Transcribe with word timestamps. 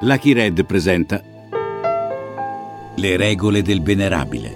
Lucky 0.00 0.34
Red 0.34 0.62
presenta 0.66 1.22
Le 2.96 3.16
regole 3.16 3.62
del 3.62 3.80
venerabile. 3.80 4.54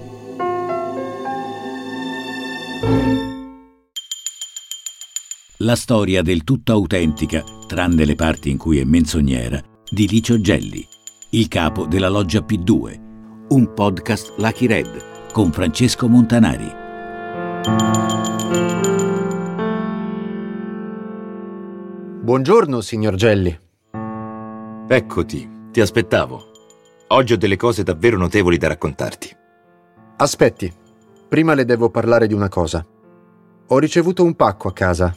La 5.57 5.77
storia 5.77 6.21
del 6.21 6.45
tutto 6.45 6.73
autentica, 6.73 7.43
tranne 7.67 8.05
le 8.05 8.17
parti 8.17 8.51
in 8.51 8.59
cui 8.59 8.81
è 8.81 8.85
menzognera, 8.85 9.59
di 9.91 10.07
Licio 10.07 10.39
Gelli, 10.43 10.87
il 11.31 11.49
capo 11.49 11.87
della 11.87 12.11
loggia 12.11 12.41
P2, 12.41 13.01
un 13.49 13.73
podcast 13.73 14.35
Lucky 14.37 14.67
Red 14.67 15.33
con 15.33 15.53
Francesco 15.53 16.07
Montanari. 16.07 16.71
Buongiorno, 22.21 22.83
signor 22.83 23.15
Gelli. 23.15 23.69
Eccoti, 24.93 25.49
ti 25.71 25.81
aspettavo. 25.81 26.51
Oggi 27.11 27.35
ho 27.35 27.37
delle 27.37 27.55
cose 27.55 27.85
davvero 27.85 28.17
notevoli 28.17 28.57
da 28.57 28.67
raccontarti. 28.67 29.31
Aspetti, 30.17 30.73
prima 31.29 31.55
le 31.55 31.65
devo 31.65 31.91
parlare 31.91 32.27
di 32.27 32.35
una 32.35 32.49
cosa. 32.49 32.85
Ho 33.69 33.79
ricevuto 33.79 34.25
un 34.25 34.35
pacco 34.35 34.67
a 34.67 34.73
casa. 34.73 35.17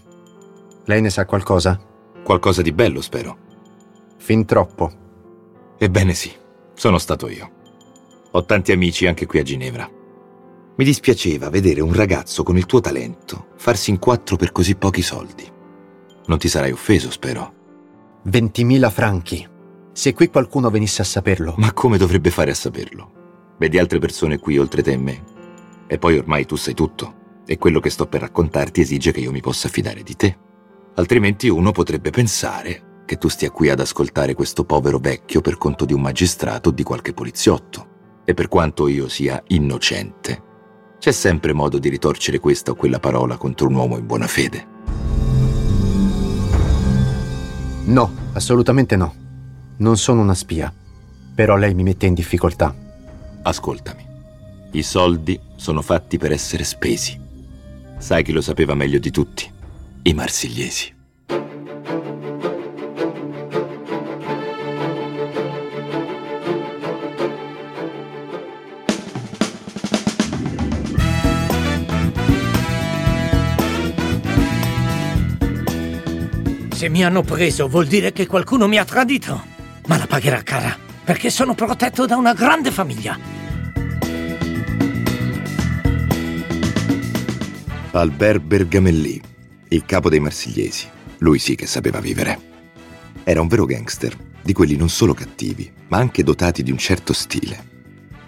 Lei 0.85 1.01
ne 1.01 1.09
sa 1.09 1.25
qualcosa? 1.25 1.81
Qualcosa 2.23 2.62
di 2.62 2.71
bello, 2.71 3.01
spero. 3.01 3.35
Fin 4.17 4.45
troppo. 4.45 4.91
Ebbene 5.79 6.13
sì, 6.13 6.31
sono 6.76 6.99
stato 6.99 7.27
io. 7.27 7.51
Ho 8.29 8.45
tanti 8.45 8.71
amici 8.73 9.07
anche 9.07 9.26
qui 9.26 9.40
a 9.40 9.43
Ginevra. 9.43 9.90
Mi 10.76 10.85
dispiaceva 10.85 11.49
vedere 11.49 11.81
un 11.81 11.95
ragazzo 11.95 12.43
con 12.43 12.57
il 12.57 12.67
tuo 12.67 12.79
talento 12.79 13.48
farsi 13.55 13.90
in 13.90 13.98
quattro 13.98 14.35
per 14.35 14.51
così 14.51 14.76
pochi 14.76 15.01
soldi. 15.01 15.51
Non 16.27 16.37
ti 16.37 16.48
sarai 16.48 16.71
offeso, 16.71 17.09
spero. 17.09 17.53
20.000 18.27 18.91
franchi. 18.91 19.49
Se 19.95 20.11
qui 20.13 20.29
qualcuno 20.29 20.71
venisse 20.71 21.03
a 21.03 21.05
saperlo. 21.05 21.53
Ma 21.57 21.71
come 21.71 21.99
dovrebbe 21.99 22.31
fare 22.31 22.49
a 22.49 22.55
saperlo? 22.55 23.55
Vedi 23.59 23.77
altre 23.77 23.99
persone 23.99 24.40
qui 24.40 24.57
oltre 24.57 24.81
te 24.81 24.93
e 24.93 24.98
me. 24.98 25.23
E 25.85 25.99
poi 25.99 26.18
ormai 26.18 26.48
tu 26.48 26.55
sai 26.55 26.73
tutto. 26.73 27.21
E 27.45 27.59
quello 27.59 27.79
che 27.79 27.91
sto 27.91 28.07
per 28.07 28.21
raccontarti 28.21 28.81
esige 28.81 29.12
che 29.12 29.20
io 29.20 29.31
mi 29.31 29.40
possa 29.40 29.70
fidare 29.70 30.01
di 30.01 30.15
te. 30.15 30.37
Altrimenti 30.95 31.48
uno 31.48 31.71
potrebbe 31.71 32.09
pensare 32.09 33.01
che 33.05 33.18
tu 33.18 33.27
stia 33.27 33.51
qui 33.51 33.70
ad 33.70 33.79
ascoltare 33.79 34.34
questo 34.34 34.63
povero 34.65 34.98
vecchio 34.98 35.41
per 35.41 35.57
conto 35.57 35.85
di 35.85 35.93
un 35.93 36.01
magistrato 36.01 36.70
o 36.70 36.71
di 36.71 36.81
qualche 36.81 37.13
poliziotto. 37.13 38.21
E 38.25 38.34
per 38.34 38.48
quanto 38.48 38.87
io 38.87 39.07
sia 39.07 39.43
innocente, 39.48 40.41
c'è 40.98 41.12
sempre 41.12 41.53
modo 41.53 41.77
di 41.77 41.90
ritorcere 41.90 42.40
questa 42.40 42.71
o 42.71 42.75
quella 42.75 42.99
parola 42.99 43.37
contro 43.37 43.68
un 43.68 43.75
uomo 43.75 43.98
in 43.98 44.07
buona 44.07 44.27
fede. 44.27 44.71
No, 47.85 48.12
assolutamente 48.34 48.96
no. 48.96 49.23
Non 49.84 49.98
sono 49.98 50.21
una 50.21 50.34
spia, 50.34 50.73
però 51.35 51.57
lei 51.57 51.73
mi 51.73 51.84
mette 51.84 52.05
in 52.05 52.13
difficoltà. 52.13 52.73
Ascoltami. 53.41 54.05
I 54.71 54.81
soldi 54.81 55.37
sono 55.57 55.81
fatti 55.81 56.17
per 56.17 56.31
essere 56.31 56.63
spesi. 56.63 57.20
Sai 57.98 58.23
chi 58.23 58.31
lo 58.31 58.40
sapeva 58.40 58.75
meglio 58.75 58.98
di 58.98 59.12
tutti? 59.12 59.51
I 60.03 60.13
marsigliesi. 60.13 60.95
Se 76.72 76.88
mi 76.88 77.03
hanno 77.03 77.22
preso 77.23 77.68
vuol 77.68 77.88
dire 77.88 78.13
che 78.13 78.25
qualcuno 78.28 78.69
mi 78.69 78.78
ha 78.78 78.85
tradito 78.85 79.51
ma 79.88 79.97
la 79.97 80.07
pagherà 80.07 80.41
cara, 80.44 80.78
perché 81.03 81.29
sono 81.29 81.56
protetto 81.56 82.06
da 82.06 82.16
una 82.16 82.34
grande 82.34 82.72
famiglia. 82.72 83.17
Albert 87.91 88.41
Bergamelli, 88.41 89.22
il 89.69 89.85
capo 89.85 90.09
dei 90.09 90.19
marsigliesi. 90.19 90.88
Lui 91.19 91.38
sì 91.38 91.56
che 91.56 91.68
sapeva 91.68 92.00
vivere. 92.00 92.52
Era 93.24 93.40
un 93.40 93.47
vero 93.47 93.66
gangster, 93.66 94.18
di 94.41 94.52
quelli 94.52 94.75
non 94.75 94.90
solo 94.90 95.13
cattivi, 95.13 95.72
ma 95.90 95.97
anche 95.97 96.24
dotati 96.24 96.63
di 96.63 96.72
un 96.72 96.78
certo 96.78 97.13
stile. 97.13 97.72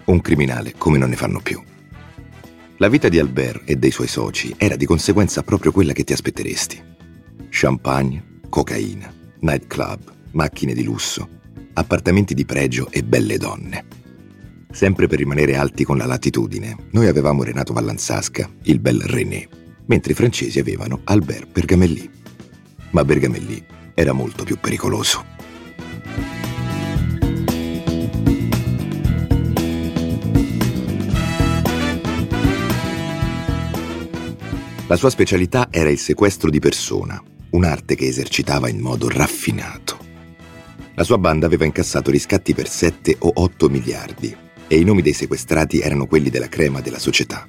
Un 0.05 0.21
criminale 0.21 0.73
come 0.77 0.97
non 0.97 1.09
ne 1.09 1.15
fanno 1.15 1.39
più. 1.41 1.61
La 2.77 2.89
vita 2.89 3.09
di 3.09 3.17
Albert 3.17 3.63
e 3.65 3.77
dei 3.77 3.91
suoi 3.91 4.07
soci 4.07 4.53
era 4.57 4.75
di 4.75 4.85
conseguenza 4.85 5.43
proprio 5.43 5.71
quella 5.71 5.93
che 5.93 6.03
ti 6.03 6.13
aspetteresti. 6.13 6.83
Champagne, 7.49 8.39
cocaina, 8.49 9.11
nightclub, 9.39 10.13
macchine 10.31 10.73
di 10.73 10.83
lusso, 10.83 11.27
appartamenti 11.75 12.33
di 12.33 12.45
pregio 12.45 12.89
e 12.89 13.03
belle 13.03 13.37
donne. 13.37 13.85
Sempre 14.71 15.07
per 15.07 15.19
rimanere 15.19 15.55
alti 15.55 15.83
con 15.83 15.97
la 15.97 16.05
latitudine, 16.05 16.75
noi 16.91 17.07
avevamo 17.07 17.43
Renato 17.43 17.73
Vallanzasca, 17.73 18.49
il 18.63 18.79
bel 18.79 19.01
René, 19.01 19.47
mentre 19.85 20.11
i 20.11 20.15
francesi 20.15 20.59
avevano 20.59 21.01
Albert 21.03 21.51
Bergamelli. 21.51 22.09
Ma 22.91 23.05
Bergamelli 23.05 23.63
era 23.93 24.13
molto 24.13 24.43
più 24.43 24.57
pericoloso. 24.59 25.33
La 34.87 34.95
sua 34.97 35.09
specialità 35.09 35.69
era 35.71 35.89
il 35.89 35.97
sequestro 35.97 36.49
di 36.49 36.59
persona, 36.59 37.21
un'arte 37.51 37.95
che 37.95 38.07
esercitava 38.07 38.69
in 38.69 38.79
modo 38.79 39.09
raffinato. 39.09 40.04
La 40.97 41.03
sua 41.03 41.17
banda 41.17 41.45
aveva 41.45 41.65
incassato 41.65 42.09
riscatti 42.09 42.53
per 42.53 42.69
7 42.69 43.17
o 43.19 43.31
8 43.33 43.67
miliardi 43.67 44.33
e 44.65 44.79
i 44.79 44.85
nomi 44.85 45.01
dei 45.01 45.11
sequestrati 45.11 45.81
erano 45.81 46.07
quelli 46.07 46.29
della 46.29 46.47
crema 46.47 46.79
della 46.79 46.99
società. 46.99 47.45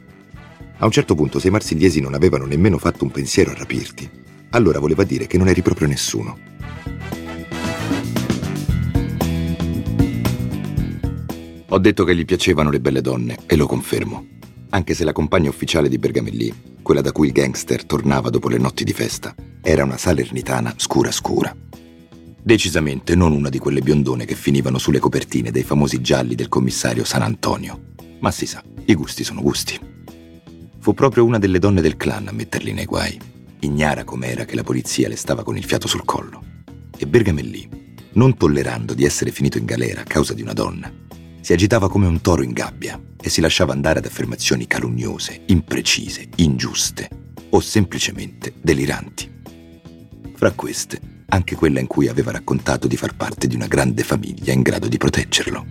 A 0.78 0.84
un 0.84 0.90
certo 0.90 1.14
punto, 1.14 1.38
se 1.38 1.46
i 1.46 1.52
marsigliesi 1.52 2.00
non 2.00 2.14
avevano 2.14 2.44
nemmeno 2.44 2.76
fatto 2.76 3.04
un 3.04 3.12
pensiero 3.12 3.52
a 3.52 3.54
rapirti, 3.54 4.10
allora 4.50 4.80
voleva 4.80 5.04
dire 5.04 5.28
che 5.28 5.38
non 5.38 5.46
eri 5.46 5.62
proprio 5.62 5.86
nessuno. 5.86 6.36
Ho 11.68 11.78
detto 11.78 12.02
che 12.02 12.16
gli 12.16 12.24
piacevano 12.24 12.70
le 12.70 12.80
belle 12.80 13.00
donne 13.00 13.38
e 13.46 13.54
lo 13.54 13.66
confermo, 13.66 14.26
anche 14.70 14.92
se 14.92 15.04
la 15.04 15.12
compagna 15.12 15.50
ufficiale 15.50 15.88
di 15.88 15.98
Bergamelli, 15.98 16.52
quella 16.82 17.00
da 17.00 17.12
cui 17.12 17.28
il 17.28 17.32
gangster 17.32 17.84
tornava 17.84 18.28
dopo 18.28 18.48
le 18.48 18.58
notti 18.58 18.82
di 18.82 18.92
festa, 18.92 19.32
era 19.62 19.84
una 19.84 19.96
salernitana 19.96 20.74
scura 20.76 21.12
scura. 21.12 21.65
Decisamente 22.46 23.16
non 23.16 23.32
una 23.32 23.48
di 23.48 23.58
quelle 23.58 23.80
biondone 23.80 24.24
che 24.24 24.36
finivano 24.36 24.78
sulle 24.78 25.00
copertine 25.00 25.50
dei 25.50 25.64
famosi 25.64 26.00
gialli 26.00 26.36
del 26.36 26.48
commissario 26.48 27.02
San 27.02 27.22
Antonio. 27.22 27.94
Ma 28.20 28.30
si 28.30 28.46
sa, 28.46 28.62
i 28.84 28.94
gusti 28.94 29.24
sono 29.24 29.42
gusti. 29.42 29.76
Fu 30.78 30.94
proprio 30.94 31.24
una 31.24 31.40
delle 31.40 31.58
donne 31.58 31.80
del 31.80 31.96
clan 31.96 32.28
a 32.28 32.32
metterli 32.32 32.72
nei 32.72 32.84
guai, 32.84 33.18
ignara 33.58 34.04
com'era 34.04 34.44
che 34.44 34.54
la 34.54 34.62
polizia 34.62 35.08
le 35.08 35.16
stava 35.16 35.42
con 35.42 35.56
il 35.56 35.64
fiato 35.64 35.88
sul 35.88 36.04
collo. 36.04 36.40
E 36.96 37.04
Bergamellì, 37.08 37.68
non 38.12 38.36
tollerando 38.36 38.94
di 38.94 39.04
essere 39.04 39.32
finito 39.32 39.58
in 39.58 39.64
galera 39.64 40.02
a 40.02 40.04
causa 40.04 40.32
di 40.32 40.42
una 40.42 40.52
donna, 40.52 40.88
si 41.40 41.52
agitava 41.52 41.88
come 41.90 42.06
un 42.06 42.20
toro 42.20 42.44
in 42.44 42.52
gabbia 42.52 42.96
e 43.20 43.28
si 43.28 43.40
lasciava 43.40 43.72
andare 43.72 43.98
ad 43.98 44.04
affermazioni 44.04 44.68
calunniose, 44.68 45.42
imprecise, 45.46 46.28
ingiuste 46.36 47.08
o 47.50 47.58
semplicemente 47.58 48.54
deliranti. 48.62 49.28
Fra 50.36 50.52
queste 50.52 51.14
anche 51.28 51.54
quella 51.54 51.80
in 51.80 51.86
cui 51.86 52.08
aveva 52.08 52.30
raccontato 52.30 52.86
di 52.86 52.96
far 52.96 53.14
parte 53.14 53.46
di 53.46 53.54
una 53.54 53.66
grande 53.66 54.02
famiglia 54.02 54.52
in 54.52 54.62
grado 54.62 54.88
di 54.88 54.96
proteggerlo. 54.96 55.66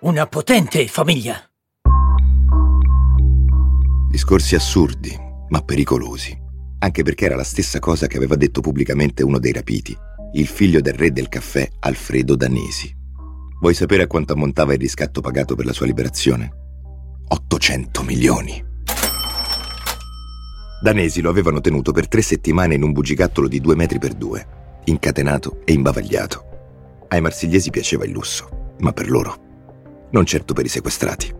Una 0.00 0.26
potente 0.26 0.86
famiglia. 0.86 1.42
Discorsi 4.10 4.54
assurdi, 4.54 5.16
ma 5.48 5.62
pericolosi, 5.62 6.36
anche 6.78 7.02
perché 7.02 7.24
era 7.24 7.36
la 7.36 7.44
stessa 7.44 7.78
cosa 7.78 8.06
che 8.06 8.16
aveva 8.16 8.36
detto 8.36 8.60
pubblicamente 8.60 9.22
uno 9.22 9.38
dei 9.38 9.52
rapiti, 9.52 9.96
il 10.34 10.46
figlio 10.46 10.80
del 10.80 10.94
re 10.94 11.10
del 11.10 11.28
caffè 11.28 11.68
Alfredo 11.80 12.36
Danesi. 12.36 12.94
Vuoi 13.60 13.74
sapere 13.74 14.02
a 14.02 14.06
quanto 14.06 14.34
ammontava 14.34 14.74
il 14.74 14.78
riscatto 14.78 15.20
pagato 15.20 15.54
per 15.54 15.64
la 15.64 15.72
sua 15.72 15.86
liberazione? 15.86 16.52
800 17.28 18.02
milioni. 18.02 18.72
Danesi 20.84 21.22
lo 21.22 21.30
avevano 21.30 21.62
tenuto 21.62 21.92
per 21.92 22.08
tre 22.08 22.20
settimane 22.20 22.74
in 22.74 22.82
un 22.82 22.92
bugigattolo 22.92 23.48
di 23.48 23.58
due 23.58 23.74
metri 23.74 23.98
per 23.98 24.12
due, 24.12 24.46
incatenato 24.84 25.62
e 25.64 25.72
imbavagliato. 25.72 27.06
Ai 27.08 27.22
marsigliesi 27.22 27.70
piaceva 27.70 28.04
il 28.04 28.10
lusso, 28.10 28.74
ma 28.80 28.92
per 28.92 29.08
loro, 29.08 29.34
non 30.10 30.26
certo 30.26 30.52
per 30.52 30.66
i 30.66 30.68
sequestrati. 30.68 31.34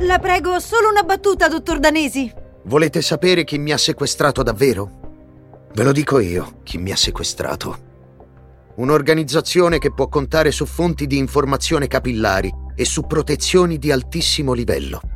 La 0.00 0.18
prego, 0.18 0.58
solo 0.58 0.88
una 0.90 1.04
battuta, 1.04 1.46
dottor 1.46 1.78
Danesi. 1.78 2.32
Volete 2.64 3.00
sapere 3.00 3.44
chi 3.44 3.58
mi 3.58 3.70
ha 3.70 3.78
sequestrato 3.78 4.42
davvero? 4.42 5.68
Ve 5.72 5.84
lo 5.84 5.92
dico 5.92 6.18
io, 6.18 6.62
chi 6.64 6.78
mi 6.78 6.90
ha 6.90 6.96
sequestrato. 6.96 7.78
Un'organizzazione 8.74 9.78
che 9.78 9.92
può 9.92 10.08
contare 10.08 10.50
su 10.50 10.66
fonti 10.66 11.06
di 11.06 11.18
informazione 11.18 11.86
capillari 11.86 12.52
e 12.74 12.84
su 12.84 13.06
protezioni 13.06 13.78
di 13.78 13.92
altissimo 13.92 14.52
livello. 14.52 15.11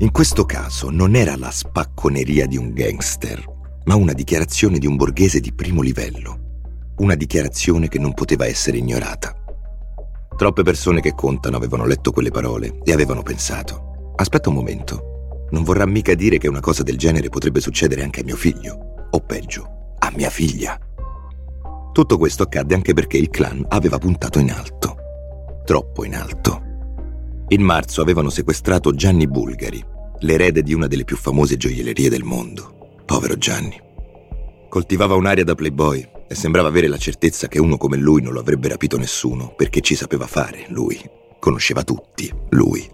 In 0.00 0.12
questo 0.12 0.46
caso 0.46 0.88
non 0.88 1.14
era 1.14 1.36
la 1.36 1.50
spacconeria 1.50 2.46
di 2.46 2.56
un 2.56 2.72
gangster, 2.72 3.44
ma 3.84 3.96
una 3.96 4.14
dichiarazione 4.14 4.78
di 4.78 4.86
un 4.86 4.96
borghese 4.96 5.40
di 5.40 5.52
primo 5.52 5.82
livello. 5.82 6.62
Una 7.00 7.14
dichiarazione 7.14 7.88
che 7.88 7.98
non 7.98 8.14
poteva 8.14 8.46
essere 8.46 8.78
ignorata. 8.78 9.34
Troppe 10.38 10.62
persone 10.62 11.02
che 11.02 11.14
contano 11.14 11.58
avevano 11.58 11.84
letto 11.84 12.12
quelle 12.12 12.30
parole 12.30 12.78
e 12.82 12.92
avevano 12.92 13.20
pensato, 13.20 14.14
aspetta 14.16 14.48
un 14.48 14.54
momento, 14.54 15.48
non 15.50 15.64
vorrà 15.64 15.84
mica 15.84 16.14
dire 16.14 16.38
che 16.38 16.48
una 16.48 16.60
cosa 16.60 16.82
del 16.82 16.96
genere 16.96 17.28
potrebbe 17.28 17.60
succedere 17.60 18.02
anche 18.02 18.20
a 18.20 18.24
mio 18.24 18.36
figlio, 18.36 19.08
o 19.10 19.20
peggio, 19.20 19.96
a 19.98 20.10
mia 20.16 20.30
figlia. 20.30 20.78
Tutto 21.92 22.16
questo 22.16 22.44
accadde 22.44 22.74
anche 22.74 22.94
perché 22.94 23.18
il 23.18 23.28
clan 23.28 23.66
aveva 23.68 23.98
puntato 23.98 24.38
in 24.38 24.50
alto, 24.50 24.96
troppo 25.66 26.06
in 26.06 26.14
alto. 26.14 26.68
In 27.52 27.62
marzo 27.62 28.00
avevano 28.00 28.30
sequestrato 28.30 28.94
Gianni 28.94 29.26
Bulgari, 29.26 29.84
l'erede 30.20 30.62
di 30.62 30.72
una 30.72 30.86
delle 30.86 31.02
più 31.02 31.16
famose 31.16 31.56
gioiellerie 31.56 32.08
del 32.08 32.22
mondo. 32.22 33.00
Povero 33.04 33.36
Gianni. 33.36 33.76
Coltivava 34.68 35.16
un'aria 35.16 35.42
da 35.42 35.56
playboy 35.56 36.08
e 36.28 36.34
sembrava 36.36 36.68
avere 36.68 36.86
la 36.86 36.96
certezza 36.96 37.48
che 37.48 37.58
uno 37.58 37.76
come 37.76 37.96
lui 37.96 38.22
non 38.22 38.34
lo 38.34 38.38
avrebbe 38.38 38.68
rapito 38.68 38.96
nessuno, 38.98 39.52
perché 39.56 39.80
ci 39.80 39.96
sapeva 39.96 40.28
fare, 40.28 40.66
lui. 40.68 40.96
Conosceva 41.40 41.82
tutti, 41.82 42.32
lui. 42.50 42.88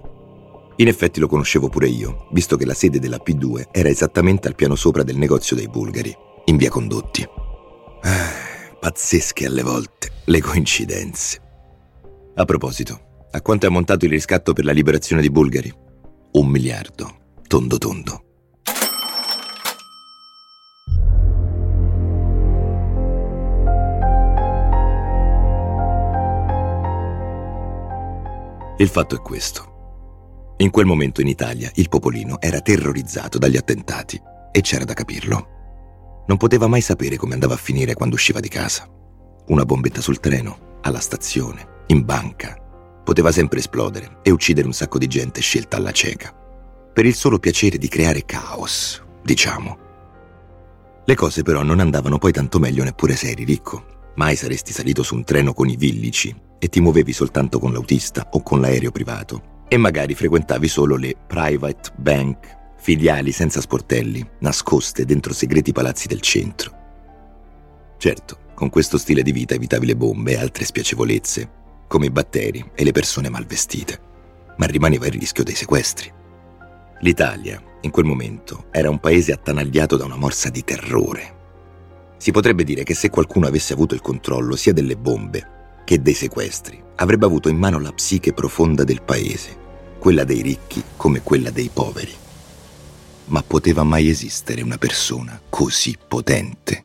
In 0.76 0.88
effetti 0.88 1.20
lo 1.20 1.28
conoscevo 1.28 1.68
pure 1.68 1.88
io, 1.88 2.26
visto 2.30 2.56
che 2.56 2.64
la 2.64 2.72
sede 2.72 2.98
della 2.98 3.20
P2 3.22 3.64
era 3.70 3.90
esattamente 3.90 4.48
al 4.48 4.54
piano 4.54 4.74
sopra 4.74 5.02
del 5.02 5.18
negozio 5.18 5.54
dei 5.54 5.68
Bulgari, 5.68 6.16
in 6.46 6.56
via 6.56 6.70
Condotti. 6.70 7.28
Ah, 8.00 8.32
pazzesche 8.80 9.44
alle 9.44 9.62
volte, 9.62 10.12
le 10.24 10.40
coincidenze. 10.40 11.42
A 12.36 12.44
proposito, 12.46 13.05
a 13.30 13.40
quanto 13.42 13.66
è 13.66 13.68
ammontato 13.68 14.04
il 14.04 14.10
riscatto 14.10 14.52
per 14.52 14.64
la 14.64 14.72
liberazione 14.72 15.22
di 15.22 15.30
Bulgari? 15.30 15.72
Un 16.32 16.46
miliardo, 16.48 17.16
tondo 17.46 17.78
tondo. 17.78 18.20
Il 28.78 28.88
fatto 28.88 29.16
è 29.16 29.20
questo. 29.20 30.54
In 30.58 30.70
quel 30.70 30.84
momento 30.84 31.22
in 31.22 31.28
Italia 31.28 31.70
il 31.76 31.88
popolino 31.88 32.40
era 32.40 32.60
terrorizzato 32.60 33.38
dagli 33.38 33.56
attentati 33.56 34.20
e 34.52 34.60
c'era 34.60 34.84
da 34.84 34.92
capirlo. 34.92 36.24
Non 36.26 36.36
poteva 36.36 36.66
mai 36.66 36.82
sapere 36.82 37.16
come 37.16 37.34
andava 37.34 37.54
a 37.54 37.58
finire 37.58 37.94
quando 37.94 38.16
usciva 38.16 38.40
di 38.40 38.48
casa. 38.48 38.86
Una 39.48 39.64
bombetta 39.64 40.00
sul 40.00 40.20
treno, 40.20 40.78
alla 40.82 41.00
stazione, 41.00 41.84
in 41.86 42.04
banca. 42.04 42.65
Poteva 43.06 43.30
sempre 43.30 43.60
esplodere 43.60 44.18
e 44.22 44.32
uccidere 44.32 44.66
un 44.66 44.72
sacco 44.72 44.98
di 44.98 45.06
gente 45.06 45.40
scelta 45.40 45.76
alla 45.76 45.92
cieca. 45.92 46.34
Per 46.92 47.06
il 47.06 47.14
solo 47.14 47.38
piacere 47.38 47.78
di 47.78 47.86
creare 47.86 48.24
caos, 48.24 49.00
diciamo. 49.22 49.78
Le 51.04 51.14
cose 51.14 51.44
però 51.44 51.62
non 51.62 51.78
andavano 51.78 52.18
poi 52.18 52.32
tanto 52.32 52.58
meglio 52.58 52.82
neppure 52.82 53.14
se 53.14 53.30
eri 53.30 53.44
ricco. 53.44 54.10
Mai 54.16 54.34
saresti 54.34 54.72
salito 54.72 55.04
su 55.04 55.14
un 55.14 55.22
treno 55.22 55.54
con 55.54 55.68
i 55.68 55.76
villici 55.76 56.34
e 56.58 56.66
ti 56.66 56.80
muovevi 56.80 57.12
soltanto 57.12 57.60
con 57.60 57.72
l'autista 57.72 58.26
o 58.32 58.42
con 58.42 58.60
l'aereo 58.60 58.90
privato 58.90 59.62
e 59.68 59.76
magari 59.76 60.16
frequentavi 60.16 60.66
solo 60.66 60.96
le 60.96 61.14
private 61.28 61.92
bank, 61.94 62.74
filiali 62.76 63.30
senza 63.30 63.60
sportelli, 63.60 64.28
nascoste 64.40 65.04
dentro 65.04 65.32
segreti 65.32 65.70
palazzi 65.70 66.08
del 66.08 66.20
centro. 66.20 66.72
Certo, 67.98 68.38
con 68.52 68.68
questo 68.68 68.98
stile 68.98 69.22
di 69.22 69.30
vita 69.30 69.54
evitavi 69.54 69.86
le 69.86 69.94
bombe 69.94 70.32
e 70.32 70.38
altre 70.38 70.64
spiacevolezze, 70.64 71.65
come 71.86 72.06
i 72.06 72.10
batteri 72.10 72.72
e 72.74 72.84
le 72.84 72.92
persone 72.92 73.28
mal 73.28 73.46
vestite, 73.46 74.00
ma 74.56 74.66
rimaneva 74.66 75.06
il 75.06 75.12
rischio 75.12 75.44
dei 75.44 75.54
sequestri. 75.54 76.12
L'Italia, 77.00 77.62
in 77.82 77.90
quel 77.90 78.04
momento, 78.04 78.66
era 78.70 78.90
un 78.90 78.98
paese 78.98 79.32
attanagliato 79.32 79.96
da 79.96 80.04
una 80.04 80.16
morsa 80.16 80.48
di 80.48 80.64
terrore. 80.64 81.34
Si 82.16 82.30
potrebbe 82.30 82.64
dire 82.64 82.82
che 82.82 82.94
se 82.94 83.10
qualcuno 83.10 83.46
avesse 83.46 83.74
avuto 83.74 83.94
il 83.94 84.00
controllo 84.00 84.56
sia 84.56 84.72
delle 84.72 84.96
bombe 84.96 85.54
che 85.84 86.00
dei 86.00 86.14
sequestri 86.14 86.82
avrebbe 86.96 87.26
avuto 87.26 87.48
in 87.48 87.58
mano 87.58 87.78
la 87.78 87.92
psiche 87.92 88.32
profonda 88.32 88.82
del 88.82 89.02
paese, 89.02 89.56
quella 89.98 90.24
dei 90.24 90.40
ricchi 90.40 90.82
come 90.96 91.22
quella 91.22 91.50
dei 91.50 91.70
poveri. 91.72 92.14
Ma 93.26 93.42
poteva 93.42 93.82
mai 93.82 94.08
esistere 94.08 94.62
una 94.62 94.78
persona 94.78 95.40
così 95.48 95.96
potente? 96.08 96.84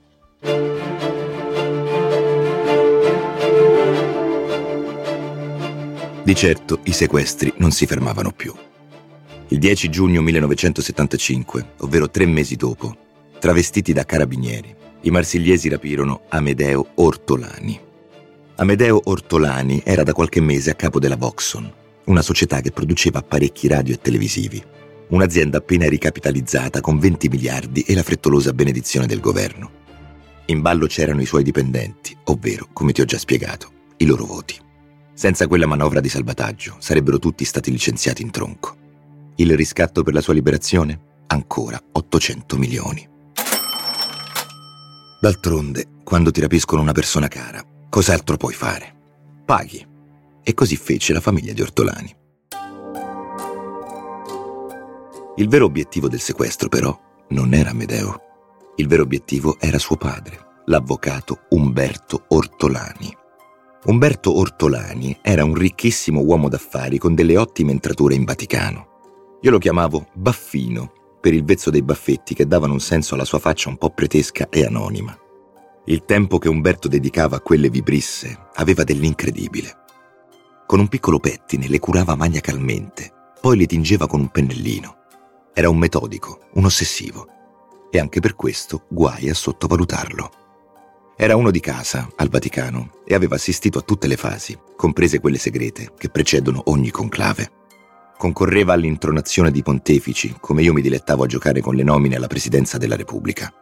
Di 6.24 6.36
certo 6.36 6.80
i 6.84 6.92
sequestri 6.92 7.54
non 7.58 7.72
si 7.72 7.86
fermavano 7.86 8.32
più. 8.32 8.54
Il 9.48 9.60
10 9.60 9.90
giugno 9.90 10.22
1975, 10.22 11.74
ovvero 11.80 12.10
tre 12.10 12.26
mesi 12.26 12.56
dopo, 12.56 12.96
travestiti 13.40 13.92
da 13.92 14.06
carabinieri, 14.06 14.76
i 15.02 15.10
marsigliesi 15.10 15.68
rapirono 15.68 16.22
Amedeo 16.30 16.90
Ortolani, 16.96 17.90
Amedeo 18.62 19.02
Ortolani 19.06 19.82
era 19.84 20.04
da 20.04 20.14
qualche 20.14 20.40
mese 20.40 20.70
a 20.70 20.76
capo 20.76 21.00
della 21.00 21.16
Voxon, 21.16 21.74
una 22.06 22.22
società 22.22 22.62
che 22.62 22.72
produceva 22.72 23.18
apparecchi 23.18 23.68
radio 23.68 23.96
e 23.96 24.00
televisivi, 24.00 24.64
un'azienda 25.08 25.58
appena 25.58 25.90
ricapitalizzata 25.90 26.80
con 26.80 27.00
20 27.00 27.28
miliardi 27.28 27.82
e 27.82 27.96
la 27.96 28.04
frettolosa 28.04 28.54
benedizione 28.54 29.08
del 29.08 29.20
governo. 29.20 29.72
In 30.46 30.62
ballo 30.62 30.86
c'erano 30.86 31.22
i 31.22 31.26
suoi 31.26 31.42
dipendenti, 31.42 32.16
ovvero, 32.26 32.68
come 32.72 32.92
ti 32.92 33.02
ho 33.02 33.06
già 33.06 33.18
spiegato, 33.18 33.72
i 33.98 34.06
loro 34.06 34.26
voti. 34.26 34.56
Senza 35.22 35.46
quella 35.46 35.68
manovra 35.68 36.00
di 36.00 36.10
salvataggio 36.10 36.78
sarebbero 36.80 37.20
tutti 37.20 37.46
stati 37.46 37.70
licenziati 37.70 38.24
in 38.24 38.32
tronco. 38.32 38.76
Il 39.36 39.56
riscatto 39.56 40.02
per 40.02 40.16
la 40.16 40.20
sua 40.20 40.34
liberazione? 40.34 41.00
Ancora 41.28 41.80
800 41.92 42.58
milioni. 42.58 43.08
D'altronde, 45.22 46.00
quando 46.04 46.32
ti 46.32 46.42
rapiscono 46.42 46.82
una 46.82 46.92
persona 46.92 47.28
cara, 47.28 47.64
Cos'altro 47.88 48.36
puoi 48.36 48.56
fare? 48.56 48.96
Paghi. 49.46 49.86
E 50.42 50.54
così 50.56 50.76
fece 50.76 51.14
la 51.14 51.22
famiglia 51.22 51.54
di 51.54 51.62
Ortolani. 51.62 52.16
Il 55.36 55.48
vero 55.48 55.66
obiettivo 55.66 56.10
del 56.10 56.20
sequestro, 56.20 56.68
però, 56.68 57.00
non 57.28 57.54
era 57.54 57.70
Amedeo. 57.70 58.22
Il 58.78 58.88
vero 58.88 59.04
obiettivo 59.04 59.60
era 59.60 59.78
suo 59.78 59.98
padre, 59.98 60.64
l'avvocato 60.66 61.42
Umberto 61.50 62.26
Ortolani. 62.30 63.20
Umberto 63.84 64.38
Ortolani 64.38 65.18
era 65.24 65.44
un 65.44 65.56
ricchissimo 65.56 66.22
uomo 66.22 66.50
d'affari 66.50 67.00
con 67.00 67.16
delle 67.16 67.36
ottime 67.36 67.72
entrature 67.72 68.14
in 68.14 68.26
Vaticano. 68.26 69.40
Io 69.42 69.50
lo 69.50 69.58
chiamavo 69.58 70.06
Baffino, 70.14 70.92
per 71.20 71.34
il 71.34 71.44
vezzo 71.44 71.72
dei 71.72 71.82
baffetti 71.82 72.36
che 72.36 72.46
davano 72.46 72.74
un 72.74 72.80
senso 72.80 73.16
alla 73.16 73.26
sua 73.26 73.40
faccia 73.40 73.70
un 73.70 73.78
po' 73.78 73.90
pretesca 73.90 74.50
e 74.50 74.66
anonima. 74.66 75.18
Il 75.86 76.06
tempo 76.06 76.38
che 76.38 76.48
Umberto 76.48 76.88
dedicava 76.88 77.38
a 77.38 77.42
quelle 77.42 77.72
vibrisse 77.72 78.50
aveva 78.54 78.84
dell'incredibile. 78.84 79.78
Con 80.68 80.80
un 80.80 80.88
piccolo 80.88 81.18
pettine 81.18 81.68
le 81.68 81.80
curava 81.80 82.16
maniacalmente, 82.16 83.12
poi 83.42 83.58
le 83.58 83.66
tingeva 83.66 84.06
con 84.06 84.20
un 84.20 84.30
pennellino. 84.30 84.96
Era 85.56 85.70
un 85.70 85.80
metodico, 85.80 86.42
un 86.54 86.66
ossessivo. 86.66 87.26
E 87.90 87.98
anche 87.98 88.20
per 88.20 88.36
questo 88.36 88.84
guai 88.90 89.28
a 89.28 89.34
sottovalutarlo. 89.34 90.30
Era 91.24 91.36
uno 91.36 91.52
di 91.52 91.60
casa, 91.60 92.10
al 92.16 92.30
Vaticano, 92.30 92.90
e 93.06 93.14
aveva 93.14 93.36
assistito 93.36 93.78
a 93.78 93.84
tutte 93.84 94.08
le 94.08 94.16
fasi, 94.16 94.58
comprese 94.76 95.20
quelle 95.20 95.38
segrete, 95.38 95.92
che 95.96 96.10
precedono 96.10 96.64
ogni 96.66 96.90
conclave. 96.90 97.52
Concorreva 98.18 98.74
all'intronazione 98.74 99.52
di 99.52 99.62
pontefici, 99.62 100.36
come 100.40 100.64
io 100.64 100.74
mi 100.74 100.82
dilettavo 100.82 101.24
a 101.24 101.28
giocare 101.28 101.62
con 101.62 101.76
le 101.76 101.84
nomine 101.84 102.16
alla 102.16 102.26
presidenza 102.26 102.80
della 102.80 102.96
Repubblica. 102.96 103.54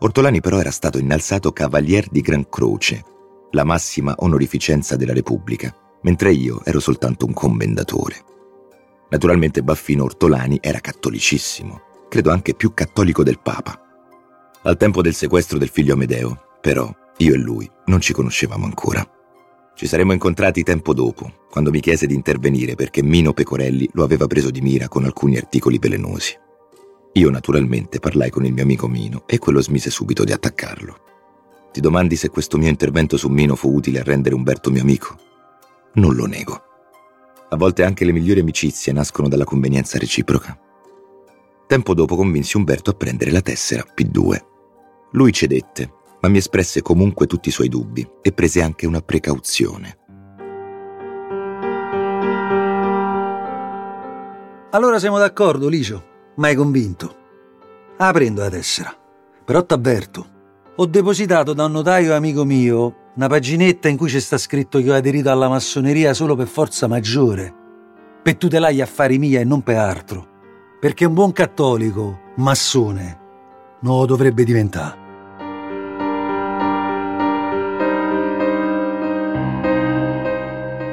Ortolani 0.00 0.42
però 0.42 0.60
era 0.60 0.70
stato 0.70 0.98
innalzato 0.98 1.52
Cavalier 1.52 2.06
di 2.10 2.20
Gran 2.20 2.46
Croce, 2.50 3.02
la 3.52 3.64
massima 3.64 4.14
onorificenza 4.18 4.94
della 4.96 5.14
Repubblica, 5.14 5.74
mentre 6.02 6.34
io 6.34 6.62
ero 6.66 6.80
soltanto 6.80 7.24
un 7.24 7.32
commendatore. 7.32 8.16
Naturalmente 9.08 9.62
Baffino 9.62 10.04
Ortolani 10.04 10.58
era 10.60 10.80
cattolicissimo, 10.80 11.80
credo 12.10 12.30
anche 12.30 12.52
più 12.52 12.74
cattolico 12.74 13.22
del 13.22 13.40
Papa. 13.40 13.80
Al 14.64 14.76
tempo 14.76 15.00
del 15.00 15.14
sequestro 15.14 15.56
del 15.56 15.70
figlio 15.70 15.94
Amedeo, 15.94 16.48
però, 16.60 16.92
io 17.18 17.34
e 17.34 17.38
lui 17.38 17.70
non 17.86 18.00
ci 18.00 18.12
conoscevamo 18.12 18.64
ancora. 18.64 19.06
Ci 19.74 19.86
saremmo 19.86 20.12
incontrati 20.12 20.62
tempo 20.62 20.92
dopo, 20.92 21.46
quando 21.50 21.70
mi 21.70 21.80
chiese 21.80 22.06
di 22.06 22.14
intervenire 22.14 22.74
perché 22.74 23.02
Mino 23.02 23.32
Pecorelli 23.32 23.88
lo 23.92 24.04
aveva 24.04 24.26
preso 24.26 24.50
di 24.50 24.60
mira 24.60 24.88
con 24.88 25.04
alcuni 25.04 25.36
articoli 25.36 25.78
velenosi. 25.78 26.38
Io 27.14 27.30
naturalmente 27.30 27.98
parlai 27.98 28.30
con 28.30 28.44
il 28.44 28.52
mio 28.52 28.62
amico 28.62 28.88
Mino 28.88 29.24
e 29.26 29.38
quello 29.38 29.60
smise 29.60 29.90
subito 29.90 30.22
di 30.22 30.32
attaccarlo. 30.32 30.96
Ti 31.72 31.80
domandi 31.80 32.16
se 32.16 32.28
questo 32.28 32.58
mio 32.58 32.68
intervento 32.68 33.16
su 33.16 33.28
Mino 33.28 33.56
fu 33.56 33.72
utile 33.72 34.00
a 34.00 34.04
rendere 34.04 34.34
Umberto 34.34 34.70
mio 34.70 34.82
amico? 34.82 35.16
Non 35.94 36.14
lo 36.14 36.26
nego. 36.26 36.62
A 37.48 37.56
volte 37.56 37.82
anche 37.82 38.04
le 38.04 38.12
migliori 38.12 38.40
amicizie 38.40 38.92
nascono 38.92 39.28
dalla 39.28 39.44
convenienza 39.44 39.98
reciproca. 39.98 40.56
Tempo 41.66 41.94
dopo 41.94 42.16
convinsi 42.16 42.56
Umberto 42.56 42.90
a 42.90 42.94
prendere 42.94 43.30
la 43.30 43.40
tessera 43.40 43.84
P2. 43.84 44.40
Lui 45.12 45.32
cedette, 45.32 45.92
ma 46.20 46.28
mi 46.28 46.38
espresse 46.38 46.82
comunque 46.82 47.26
tutti 47.26 47.48
i 47.48 47.52
suoi 47.52 47.68
dubbi 47.68 48.08
e 48.22 48.32
prese 48.32 48.62
anche 48.62 48.86
una 48.86 49.00
precauzione. 49.00 49.98
Allora 54.72 54.98
siamo 54.98 55.18
d'accordo, 55.18 55.68
Licio. 55.68 56.04
M'hai 56.36 56.54
convinto. 56.54 57.16
Ah, 57.96 58.12
prendo 58.12 58.42
la 58.42 58.50
tessera. 58.50 58.94
Però 59.44 59.64
t'avverto. 59.64 60.38
Ho 60.76 60.86
depositato 60.86 61.52
da 61.52 61.64
un 61.64 61.72
notaio 61.72 62.14
amico 62.14 62.44
mio 62.44 62.94
una 63.16 63.26
paginetta 63.26 63.88
in 63.88 63.96
cui 63.96 64.08
c'è 64.08 64.20
sta 64.20 64.38
scritto 64.38 64.80
che 64.80 64.90
ho 64.90 64.94
aderito 64.94 65.30
alla 65.30 65.48
massoneria 65.48 66.14
solo 66.14 66.36
per 66.36 66.46
forza 66.46 66.86
maggiore. 66.86 67.52
Per 68.22 68.36
tutelare 68.36 68.74
gli 68.74 68.80
affari 68.80 69.18
mia 69.18 69.40
e 69.40 69.44
non 69.44 69.62
per 69.62 69.76
altro. 69.76 70.28
Perché 70.80 71.04
un 71.04 71.14
buon 71.14 71.32
cattolico, 71.32 72.20
massone, 72.36 73.18
non 73.80 73.98
lo 73.98 74.06
dovrebbe 74.06 74.44
diventare. 74.44 75.09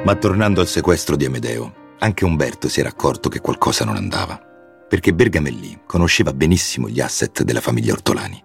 Ma 0.08 0.16
tornando 0.16 0.62
al 0.62 0.66
sequestro 0.66 1.16
di 1.16 1.26
Amedeo, 1.26 1.96
anche 1.98 2.24
Umberto 2.24 2.66
si 2.70 2.80
era 2.80 2.88
accorto 2.88 3.28
che 3.28 3.40
qualcosa 3.40 3.84
non 3.84 3.96
andava, 3.96 4.40
perché 4.88 5.12
Bergamelli 5.12 5.80
conosceva 5.84 6.32
benissimo 6.32 6.88
gli 6.88 6.98
asset 6.98 7.42
della 7.42 7.60
famiglia 7.60 7.92
Ortolani. 7.92 8.42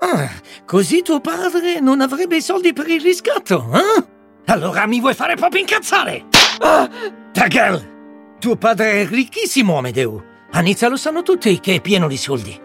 Ah, 0.00 0.30
così 0.66 1.00
tuo 1.00 1.22
padre 1.22 1.80
non 1.80 2.02
avrebbe 2.02 2.36
i 2.36 2.42
soldi 2.42 2.74
per 2.74 2.88
il 2.88 3.00
riscatto, 3.00 3.70
eh? 3.72 4.04
Allora 4.52 4.86
mi 4.86 5.00
vuoi 5.00 5.14
fare 5.14 5.34
proprio 5.34 5.62
incazzare? 5.62 6.26
Ah, 6.58 6.86
Tagel! 7.32 8.36
Tuo 8.38 8.56
padre 8.56 9.00
è 9.00 9.06
ricchissimo, 9.06 9.78
Amedeo. 9.78 10.24
A 10.50 10.60
Nizza 10.60 10.88
lo 10.88 10.98
sanno 10.98 11.22
tutti 11.22 11.58
che 11.58 11.76
è 11.76 11.80
pieno 11.80 12.06
di 12.06 12.18
soldi. 12.18 12.60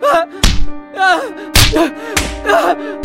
Ah, 0.00 0.26
ah, 0.96 1.20
ah, 2.46 2.98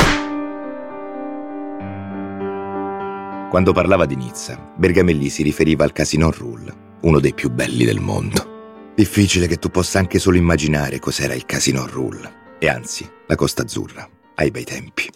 Quando 3.54 3.70
parlava 3.70 4.04
di 4.04 4.16
Nizza, 4.16 4.72
Bergamelli 4.76 5.28
si 5.28 5.44
riferiva 5.44 5.84
al 5.84 5.92
Casino 5.92 6.28
Rule, 6.32 6.74
uno 7.02 7.20
dei 7.20 7.32
più 7.34 7.50
belli 7.50 7.84
del 7.84 8.00
mondo. 8.00 8.92
Difficile 8.96 9.46
che 9.46 9.60
tu 9.60 9.68
possa 9.68 10.00
anche 10.00 10.18
solo 10.18 10.36
immaginare 10.36 10.98
cos'era 10.98 11.34
il 11.34 11.46
Casino 11.46 11.86
Rule, 11.86 12.56
e 12.58 12.68
anzi, 12.68 13.08
la 13.28 13.36
Costa 13.36 13.62
Azzurra, 13.62 14.08
ai 14.34 14.50
bei 14.50 14.64
tempi. 14.64 15.08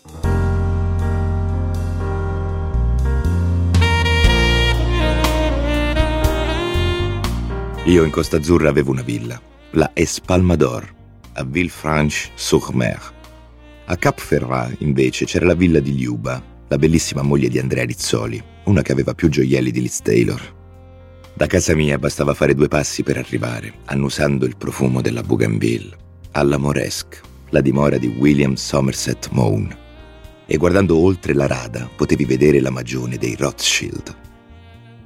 Io 7.87 8.05
in 8.05 8.11
Costa 8.13 8.37
Azzurra 8.37 8.69
avevo 8.69 8.93
una 8.93 9.03
villa, 9.03 9.43
la 9.73 9.91
Espalmador, 9.93 10.95
a 11.33 11.43
Villefranche-sur-Mer. 11.43 13.01
A 13.87 13.97
Cap 13.97 14.21
Ferrat, 14.21 14.77
invece, 14.79 15.25
c'era 15.25 15.47
la 15.47 15.55
villa 15.55 15.81
di 15.81 15.97
Liuba, 15.97 16.57
la 16.69 16.79
bellissima 16.79 17.23
moglie 17.23 17.49
di 17.49 17.59
Andrea 17.59 17.85
Rizzoli, 17.85 18.43
una 18.65 18.83
che 18.83 18.93
aveva 18.93 19.15
più 19.15 19.29
gioielli 19.29 19.71
di 19.71 19.81
Liz 19.81 20.01
Taylor. 20.01 20.57
Da 21.35 21.47
casa 21.47 21.75
mia 21.75 21.99
bastava 21.99 22.35
fare 22.35 22.55
due 22.55 22.69
passi 22.69 23.03
per 23.03 23.17
arrivare, 23.17 23.73
annusando 23.87 24.45
il 24.45 24.57
profumo 24.57 25.01
della 25.01 25.23
Bougainville, 25.23 25.97
alla 26.33 26.57
Moresque, 26.57 27.21
la 27.51 27.61
dimora 27.61 27.97
di 27.97 28.09
William 28.09 28.55
Somerset 28.55 29.31
Maugham. 29.31 29.77
E 30.47 30.57
guardando 30.57 30.99
oltre 30.99 31.35
la 31.35 31.47
rada 31.47 31.89
potevi 31.95 32.25
vedere 32.25 32.61
la 32.61 32.71
magione 32.71 33.17
dei 33.17 33.35
Rothschild. 33.37 34.17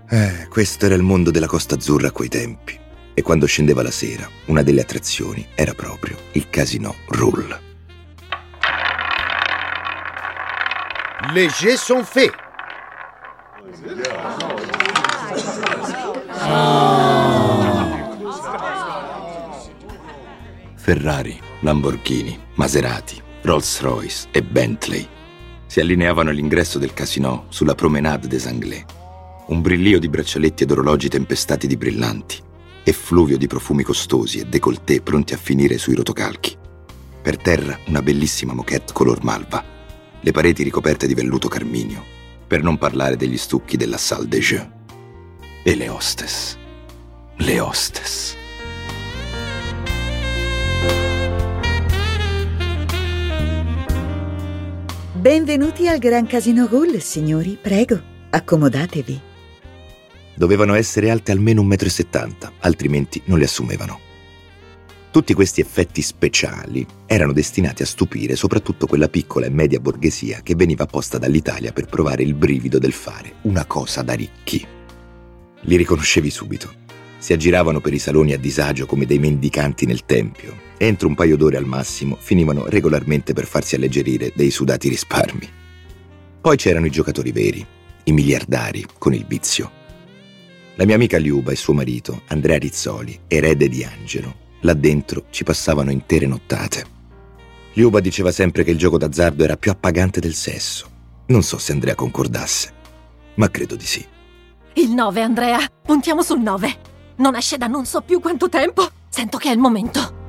Eh, 0.08 0.46
questo 0.48 0.86
era 0.86 0.94
il 0.94 1.02
mondo 1.02 1.30
della 1.30 1.46
Costa 1.46 1.74
Azzurra 1.74 2.08
a 2.08 2.12
quei 2.12 2.28
tempi. 2.28 2.78
E 3.14 3.22
quando 3.22 3.46
scendeva 3.46 3.82
la 3.82 3.90
sera, 3.90 4.28
una 4.46 4.62
delle 4.62 4.80
attrazioni 4.80 5.46
era 5.54 5.74
proprio 5.74 6.16
il 6.32 6.48
Casino 6.48 6.94
Rull. 7.08 7.71
Les 11.30 11.48
jets 11.48 11.76
sont 11.76 12.02
faits. 12.04 12.32
Ferrari, 20.74 21.40
Lamborghini, 21.60 22.38
Maserati, 22.56 23.22
Rolls-Royce 23.42 24.28
e 24.32 24.42
Bentley 24.42 25.08
si 25.66 25.80
allineavano 25.80 26.30
all'ingresso 26.30 26.78
del 26.78 26.92
casino 26.92 27.46
sulla 27.48 27.74
Promenade 27.74 28.26
des 28.26 28.46
Anglais. 28.46 28.84
Un 29.46 29.62
brillio 29.62 29.98
di 29.98 30.08
braccialetti 30.08 30.64
ed 30.64 30.72
orologi 30.72 31.08
tempestati 31.08 31.66
di 31.66 31.76
brillanti, 31.76 32.42
effluvio 32.82 33.38
di 33.38 33.46
profumi 33.46 33.84
costosi 33.84 34.40
e 34.40 34.44
décolleté 34.44 35.00
pronti 35.00 35.32
a 35.32 35.38
finire 35.38 35.78
sui 35.78 35.94
rotocalchi. 35.94 36.56
Per 37.22 37.36
terra 37.38 37.78
una 37.86 38.02
bellissima 38.02 38.52
moquette 38.52 38.92
color 38.92 39.22
malva 39.22 39.71
le 40.24 40.30
pareti 40.30 40.62
ricoperte 40.62 41.08
di 41.08 41.14
velluto 41.14 41.48
carminio, 41.48 42.04
per 42.46 42.62
non 42.62 42.78
parlare 42.78 43.16
degli 43.16 43.36
stucchi 43.36 43.76
della 43.76 43.96
Salle 43.96 44.28
des 44.28 44.44
Jeux. 44.44 44.68
E 45.64 45.74
le 45.74 45.88
hostess. 45.88 46.56
Le 47.38 47.58
hostess. 47.58 48.36
Benvenuti 55.12 55.88
al 55.88 55.98
Gran 55.98 56.26
Casino 56.26 56.68
Gull, 56.68 56.98
signori. 56.98 57.58
Prego, 57.60 58.00
accomodatevi. 58.30 59.20
Dovevano 60.34 60.74
essere 60.74 61.10
alte 61.10 61.32
almeno 61.32 61.62
1,70 61.62 62.28
m, 62.28 62.52
altrimenti 62.60 63.20
non 63.24 63.38
le 63.38 63.44
assumevano. 63.44 64.01
Tutti 65.12 65.34
questi 65.34 65.60
effetti 65.60 66.00
speciali 66.00 66.86
erano 67.04 67.34
destinati 67.34 67.82
a 67.82 67.86
stupire 67.86 68.34
soprattutto 68.34 68.86
quella 68.86 69.10
piccola 69.10 69.44
e 69.44 69.50
media 69.50 69.78
borghesia 69.78 70.40
che 70.42 70.54
veniva 70.54 70.84
apposta 70.84 71.18
dall'Italia 71.18 71.70
per 71.70 71.84
provare 71.84 72.22
il 72.22 72.32
brivido 72.32 72.78
del 72.78 72.94
fare 72.94 73.34
una 73.42 73.66
cosa 73.66 74.00
da 74.00 74.14
ricchi. 74.14 74.66
Li 75.60 75.76
riconoscevi 75.76 76.30
subito. 76.30 76.72
Si 77.18 77.34
aggiravano 77.34 77.82
per 77.82 77.92
i 77.92 77.98
saloni 77.98 78.32
a 78.32 78.38
disagio 78.38 78.86
come 78.86 79.04
dei 79.04 79.18
mendicanti 79.18 79.84
nel 79.84 80.06
tempio 80.06 80.56
e 80.78 80.86
entro 80.86 81.08
un 81.08 81.14
paio 81.14 81.36
d'ore 81.36 81.58
al 81.58 81.66
massimo 81.66 82.16
finivano 82.18 82.64
regolarmente 82.66 83.34
per 83.34 83.44
farsi 83.44 83.74
alleggerire 83.74 84.32
dei 84.34 84.50
sudati 84.50 84.88
risparmi. 84.88 85.46
Poi 86.40 86.56
c'erano 86.56 86.86
i 86.86 86.90
giocatori 86.90 87.32
veri, 87.32 87.64
i 88.04 88.12
miliardari 88.12 88.86
con 88.96 89.12
il 89.12 89.26
vizio. 89.28 89.70
La 90.76 90.86
mia 90.86 90.94
amica 90.94 91.18
Liuba 91.18 91.52
e 91.52 91.56
suo 91.56 91.74
marito, 91.74 92.22
Andrea 92.28 92.56
Rizzoli, 92.56 93.20
erede 93.28 93.68
di 93.68 93.84
Angelo, 93.84 94.40
Là 94.64 94.74
dentro 94.74 95.24
ci 95.30 95.42
passavano 95.42 95.90
intere 95.90 96.26
nottate. 96.26 96.84
Liuba 97.74 98.00
diceva 98.00 98.30
sempre 98.30 98.62
che 98.62 98.70
il 98.70 98.78
gioco 98.78 98.98
d'azzardo 98.98 99.42
era 99.42 99.56
più 99.56 99.70
appagante 99.70 100.20
del 100.20 100.34
sesso. 100.34 100.86
Non 101.26 101.42
so 101.42 101.58
se 101.58 101.72
Andrea 101.72 101.94
concordasse, 101.94 102.72
ma 103.34 103.50
credo 103.50 103.74
di 103.74 103.86
sì. 103.86 104.06
Il 104.74 104.90
9, 104.90 105.20
Andrea. 105.20 105.58
Puntiamo 105.82 106.22
sul 106.22 106.40
9. 106.40 106.74
Non 107.16 107.34
esce 107.34 107.58
da 107.58 107.66
non 107.66 107.86
so 107.86 108.02
più 108.02 108.20
quanto 108.20 108.48
tempo. 108.48 108.88
Sento 109.08 109.36
che 109.36 109.48
è 109.48 109.52
il 109.52 109.58
momento. 109.58 110.20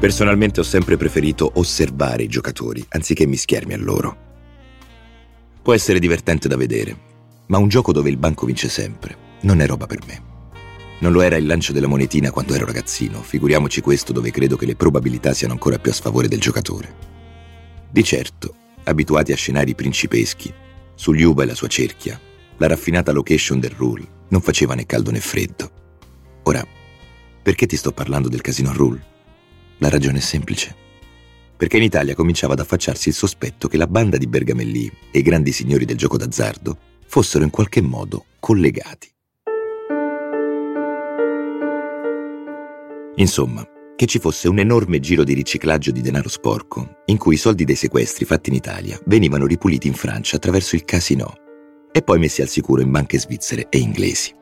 Personalmente 0.00 0.60
ho 0.60 0.64
sempre 0.64 0.96
preferito 0.96 1.50
osservare 1.54 2.22
i 2.24 2.28
giocatori 2.28 2.84
anziché 2.90 3.26
mischiarmi 3.26 3.74
a 3.74 3.78
loro. 3.78 4.27
Può 5.68 5.76
essere 5.76 5.98
divertente 5.98 6.48
da 6.48 6.56
vedere, 6.56 6.96
ma 7.48 7.58
un 7.58 7.68
gioco 7.68 7.92
dove 7.92 8.08
il 8.08 8.16
banco 8.16 8.46
vince 8.46 8.70
sempre 8.70 9.36
non 9.42 9.60
è 9.60 9.66
roba 9.66 9.84
per 9.84 9.98
me. 10.06 10.22
Non 11.00 11.12
lo 11.12 11.20
era 11.20 11.36
il 11.36 11.44
lancio 11.44 11.74
della 11.74 11.86
monetina 11.86 12.30
quando 12.30 12.54
ero 12.54 12.64
ragazzino, 12.64 13.20
figuriamoci 13.20 13.82
questo 13.82 14.14
dove 14.14 14.30
credo 14.30 14.56
che 14.56 14.64
le 14.64 14.76
probabilità 14.76 15.34
siano 15.34 15.52
ancora 15.52 15.78
più 15.78 15.90
a 15.90 15.94
sfavore 15.94 16.26
del 16.26 16.40
giocatore. 16.40 16.94
Di 17.90 18.02
certo, 18.02 18.54
abituati 18.84 19.32
a 19.32 19.36
scenari 19.36 19.74
principeschi, 19.74 20.50
su 20.94 21.12
Liuba 21.12 21.42
e 21.42 21.46
la 21.46 21.54
sua 21.54 21.68
cerchia, 21.68 22.18
la 22.56 22.66
raffinata 22.66 23.12
location 23.12 23.60
del 23.60 23.74
Rule 23.76 24.08
non 24.28 24.40
faceva 24.40 24.74
né 24.74 24.86
caldo 24.86 25.10
né 25.10 25.20
freddo. 25.20 25.70
Ora, 26.44 26.66
perché 27.42 27.66
ti 27.66 27.76
sto 27.76 27.92
parlando 27.92 28.30
del 28.30 28.40
casino 28.40 28.72
Rule? 28.72 29.04
La 29.80 29.90
ragione 29.90 30.16
è 30.16 30.22
semplice 30.22 30.86
perché 31.58 31.76
in 31.76 31.82
Italia 31.82 32.14
cominciava 32.14 32.52
ad 32.52 32.60
affacciarsi 32.60 33.08
il 33.08 33.16
sospetto 33.16 33.66
che 33.66 33.76
la 33.76 33.88
banda 33.88 34.16
di 34.16 34.28
Bergamelli 34.28 34.90
e 35.10 35.18
i 35.18 35.22
grandi 35.22 35.50
signori 35.50 35.84
del 35.84 35.96
gioco 35.96 36.16
d'azzardo 36.16 36.78
fossero 37.04 37.42
in 37.42 37.50
qualche 37.50 37.80
modo 37.80 38.26
collegati. 38.38 39.10
Insomma, 43.16 43.66
che 43.96 44.06
ci 44.06 44.20
fosse 44.20 44.46
un 44.46 44.60
enorme 44.60 45.00
giro 45.00 45.24
di 45.24 45.34
riciclaggio 45.34 45.90
di 45.90 46.00
denaro 46.00 46.28
sporco, 46.28 47.00
in 47.06 47.18
cui 47.18 47.34
i 47.34 47.38
soldi 47.38 47.64
dei 47.64 47.74
sequestri 47.74 48.24
fatti 48.24 48.50
in 48.50 48.54
Italia 48.54 48.96
venivano 49.06 49.44
ripuliti 49.44 49.88
in 49.88 49.94
Francia 49.94 50.36
attraverso 50.36 50.76
il 50.76 50.84
casino 50.84 51.34
e 51.90 52.02
poi 52.02 52.20
messi 52.20 52.40
al 52.40 52.48
sicuro 52.48 52.82
in 52.82 52.92
banche 52.92 53.18
svizzere 53.18 53.66
e 53.68 53.78
inglesi. 53.78 54.32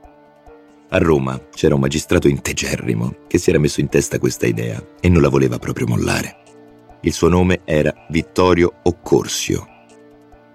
A 0.90 0.98
Roma 0.98 1.40
c'era 1.54 1.74
un 1.74 1.80
magistrato 1.80 2.28
integerrimo 2.28 3.20
che 3.26 3.38
si 3.38 3.48
era 3.48 3.58
messo 3.58 3.80
in 3.80 3.88
testa 3.88 4.18
questa 4.18 4.46
idea 4.46 4.84
e 5.00 5.08
non 5.08 5.22
la 5.22 5.30
voleva 5.30 5.58
proprio 5.58 5.86
mollare. 5.86 6.44
Il 7.02 7.12
suo 7.12 7.28
nome 7.28 7.60
era 7.64 8.06
Vittorio 8.08 8.80
Occorsio. 8.82 9.66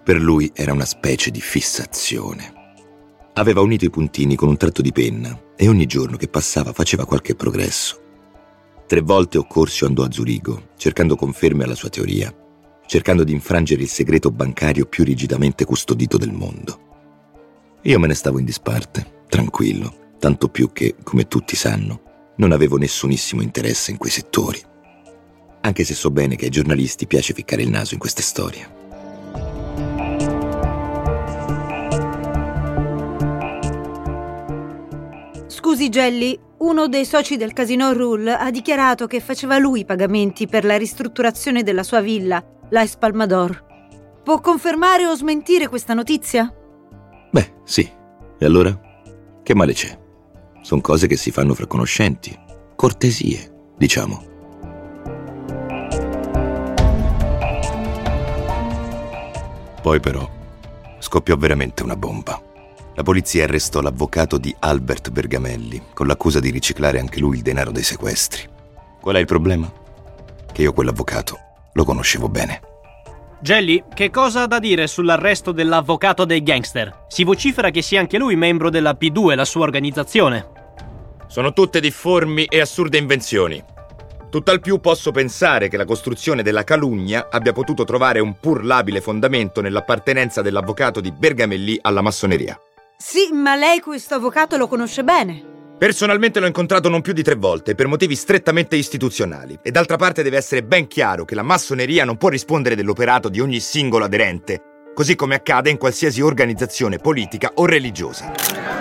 Per 0.04 0.20
lui 0.20 0.52
era 0.54 0.74
una 0.74 0.86
specie 0.86 1.32
di 1.32 1.40
fissazione. 1.40 2.54
Aveva 3.34 3.62
unito 3.62 3.86
i 3.86 3.90
puntini 3.90 4.36
con 4.36 4.50
un 4.50 4.58
tratto 4.58 4.82
di 4.82 4.92
penna 4.92 5.40
e 5.56 5.70
ogni 5.70 5.86
giorno 5.86 6.18
che 6.18 6.28
passava 6.28 6.74
faceva 6.74 7.06
qualche 7.06 7.36
progresso. 7.36 8.00
Tre 8.86 9.02
volte 9.02 9.38
Occorsio 9.38 9.88
andò 9.88 10.04
a 10.04 10.12
Zurigo, 10.12 10.70
cercando 10.76 11.16
conferme 11.16 11.64
alla 11.64 11.76
sua 11.76 11.90
teoria. 11.90 12.34
cercando 12.92 13.24
di 13.24 13.32
infrangere 13.32 13.84
il 13.84 13.88
segreto 13.88 14.32
bancario 14.32 14.84
più 14.86 15.06
rigidamente 15.06 15.64
custodito 15.64 16.18
del 16.18 16.34
mondo. 16.34 16.90
Io 17.84 17.98
me 18.00 18.08
ne 18.08 18.14
stavo 18.14 18.38
in 18.38 18.44
disparte, 18.44 19.24
tranquillo, 19.30 20.10
tanto 20.20 20.50
più 20.50 20.74
che, 20.74 20.96
come 21.02 21.30
tutti 21.30 21.56
sanno, 21.56 22.34
non 22.36 22.52
avevo 22.52 22.76
nessunissimo 22.76 23.42
interesse 23.42 23.92
in 23.92 23.98
quei 23.98 24.12
settori. 24.12 24.62
Anche 25.62 25.84
se 25.84 25.94
so 25.94 26.10
bene 26.10 26.36
che 26.36 26.46
ai 26.46 26.52
giornalisti 26.52 27.08
piace 27.08 27.34
ficcare 27.34 27.62
il 27.62 27.70
naso 27.70 27.94
in 27.94 28.00
queste 28.00 28.22
storie. 28.22 28.80
Scusi 35.48 35.90
Gelli, 35.90 36.38
uno 36.60 36.88
dei 36.88 37.06
soci 37.06 37.38
del 37.38 37.54
Casino 37.54 37.94
Rule 37.94 38.34
ha 38.34 38.50
dichiarato 38.52 39.08
che 39.08 39.20
faceva 39.20 39.58
lui 39.58 39.82
i 39.82 39.86
pagamenti 39.86 40.48
per 40.48 40.66
la 40.66 40.78
ristrutturazione 40.78 41.64
della 41.64 41.84
sua 41.84 42.02
villa, 42.02 42.44
la 42.70 42.82
Espalmador. 42.82 43.70
Può 44.24 44.40
confermare 44.42 45.06
o 45.06 45.16
smentire 45.16 45.68
questa 45.68 45.94
notizia? 45.94 46.54
Beh, 47.32 47.54
sì. 47.64 47.90
E 48.38 48.46
allora? 48.46 48.80
Che 49.44 49.56
male 49.56 49.74
c'è? 49.74 49.98
Sono 50.62 50.82
cose 50.82 51.08
che 51.08 51.16
si 51.16 51.32
fanno 51.32 51.54
fra 51.54 51.68
conoscenti. 51.68 52.38
Cortesie, 52.76 53.72
diciamo. 53.78 54.31
Poi 59.82 60.00
però 60.00 60.30
scoppiò 61.00 61.36
veramente 61.36 61.84
una 61.84 61.96
bomba. 61.96 62.40
La 62.94 63.04
polizia 63.04 63.46
arrestò 63.46 63.82
l'avvocato 63.82 64.38
di 64.38 64.56
Albert 64.60 65.10
Bergamelli 65.10 65.82
con 65.94 66.08
l'accusa 66.08 66.40
di 66.40 66.52
riciclare 66.52 67.00
anche 67.00 67.20
lui 67.20 67.38
il 67.38 67.42
denaro 67.42 67.72
dei 67.72 67.84
sequestri. 67.84 68.48
Qual 69.00 69.16
è 69.16 69.20
il 69.20 69.26
problema? 69.26 69.72
Che 70.52 70.62
io 70.62 70.74
quell'avvocato 70.74 71.40
lo 71.74 71.84
conoscevo 71.84 72.30
bene. 72.30 72.62
Jelly, 73.40 73.86
che 73.92 74.12
cosa 74.12 74.44
ha 74.44 74.48
da 74.48 74.60
dire 74.60 74.86
sull'arresto 74.86 75.52
dell'avvocato 75.52 76.26
dei 76.26 76.44
gangster? 76.44 77.06
Si 77.08 77.24
vocifera 77.24 77.72
che 77.72 77.82
sia 77.82 78.00
anche 78.00 78.20
lui 78.20 78.36
membro 78.36 78.70
della 78.70 78.96
P2, 79.00 79.36
la 79.36 79.46
sua 79.46 79.62
organizzazione. 79.62 80.48
Sono 81.26 81.54
tutte 81.54 81.80
difformi 81.80 82.46
e 82.46 82.60
assurde 82.60 83.00
invenzioni. 83.00 83.64
Tutt'al 84.32 84.62
più 84.62 84.80
posso 84.80 85.12
pensare 85.12 85.68
che 85.68 85.76
la 85.76 85.84
costruzione 85.84 86.42
della 86.42 86.64
calunnia 86.64 87.28
abbia 87.30 87.52
potuto 87.52 87.84
trovare 87.84 88.22
un 88.22 88.40
pur 88.40 88.64
labile 88.64 89.02
fondamento 89.02 89.60
nell'appartenenza 89.60 90.42
dell'avvocato 90.42 91.02
di 91.02 91.12
Bergamelli 91.12 91.78
alla 91.82 92.00
massoneria. 92.00 92.58
Sì, 92.98 93.34
ma 93.34 93.58
lei 93.58 93.82
questo 93.82 94.16
avvocato 94.16 94.56
lo 94.56 94.70
conosce 94.70 95.04
bene. 95.04 95.76
Personalmente 95.78 96.40
l'ho 96.40 96.46
incontrato 96.46 96.88
non 96.88 97.02
più 97.02 97.12
di 97.12 97.24
tre 97.24 97.36
volte 97.36 97.76
per 97.76 97.88
motivi 97.88 98.16
strettamente 98.16 98.78
istituzionali 98.78 99.60
e 99.62 99.70
d'altra 99.70 99.98
parte 99.98 100.24
deve 100.24 100.38
essere 100.38 100.64
ben 100.64 100.88
chiaro 100.88 101.26
che 101.26 101.36
la 101.36 101.44
massoneria 101.44 102.06
non 102.06 102.16
può 102.16 102.30
rispondere 102.30 102.76
dell'operato 102.76 103.28
di 103.28 103.42
ogni 103.42 103.60
singolo 103.60 104.06
aderente, 104.06 104.62
così 104.94 105.16
come 105.16 105.36
accade 105.36 105.70
in 105.70 105.78
qualsiasi 105.78 106.22
organizzazione 106.22 107.00
politica 107.00 107.52
o 107.56 107.66
religiosa. 107.66 108.81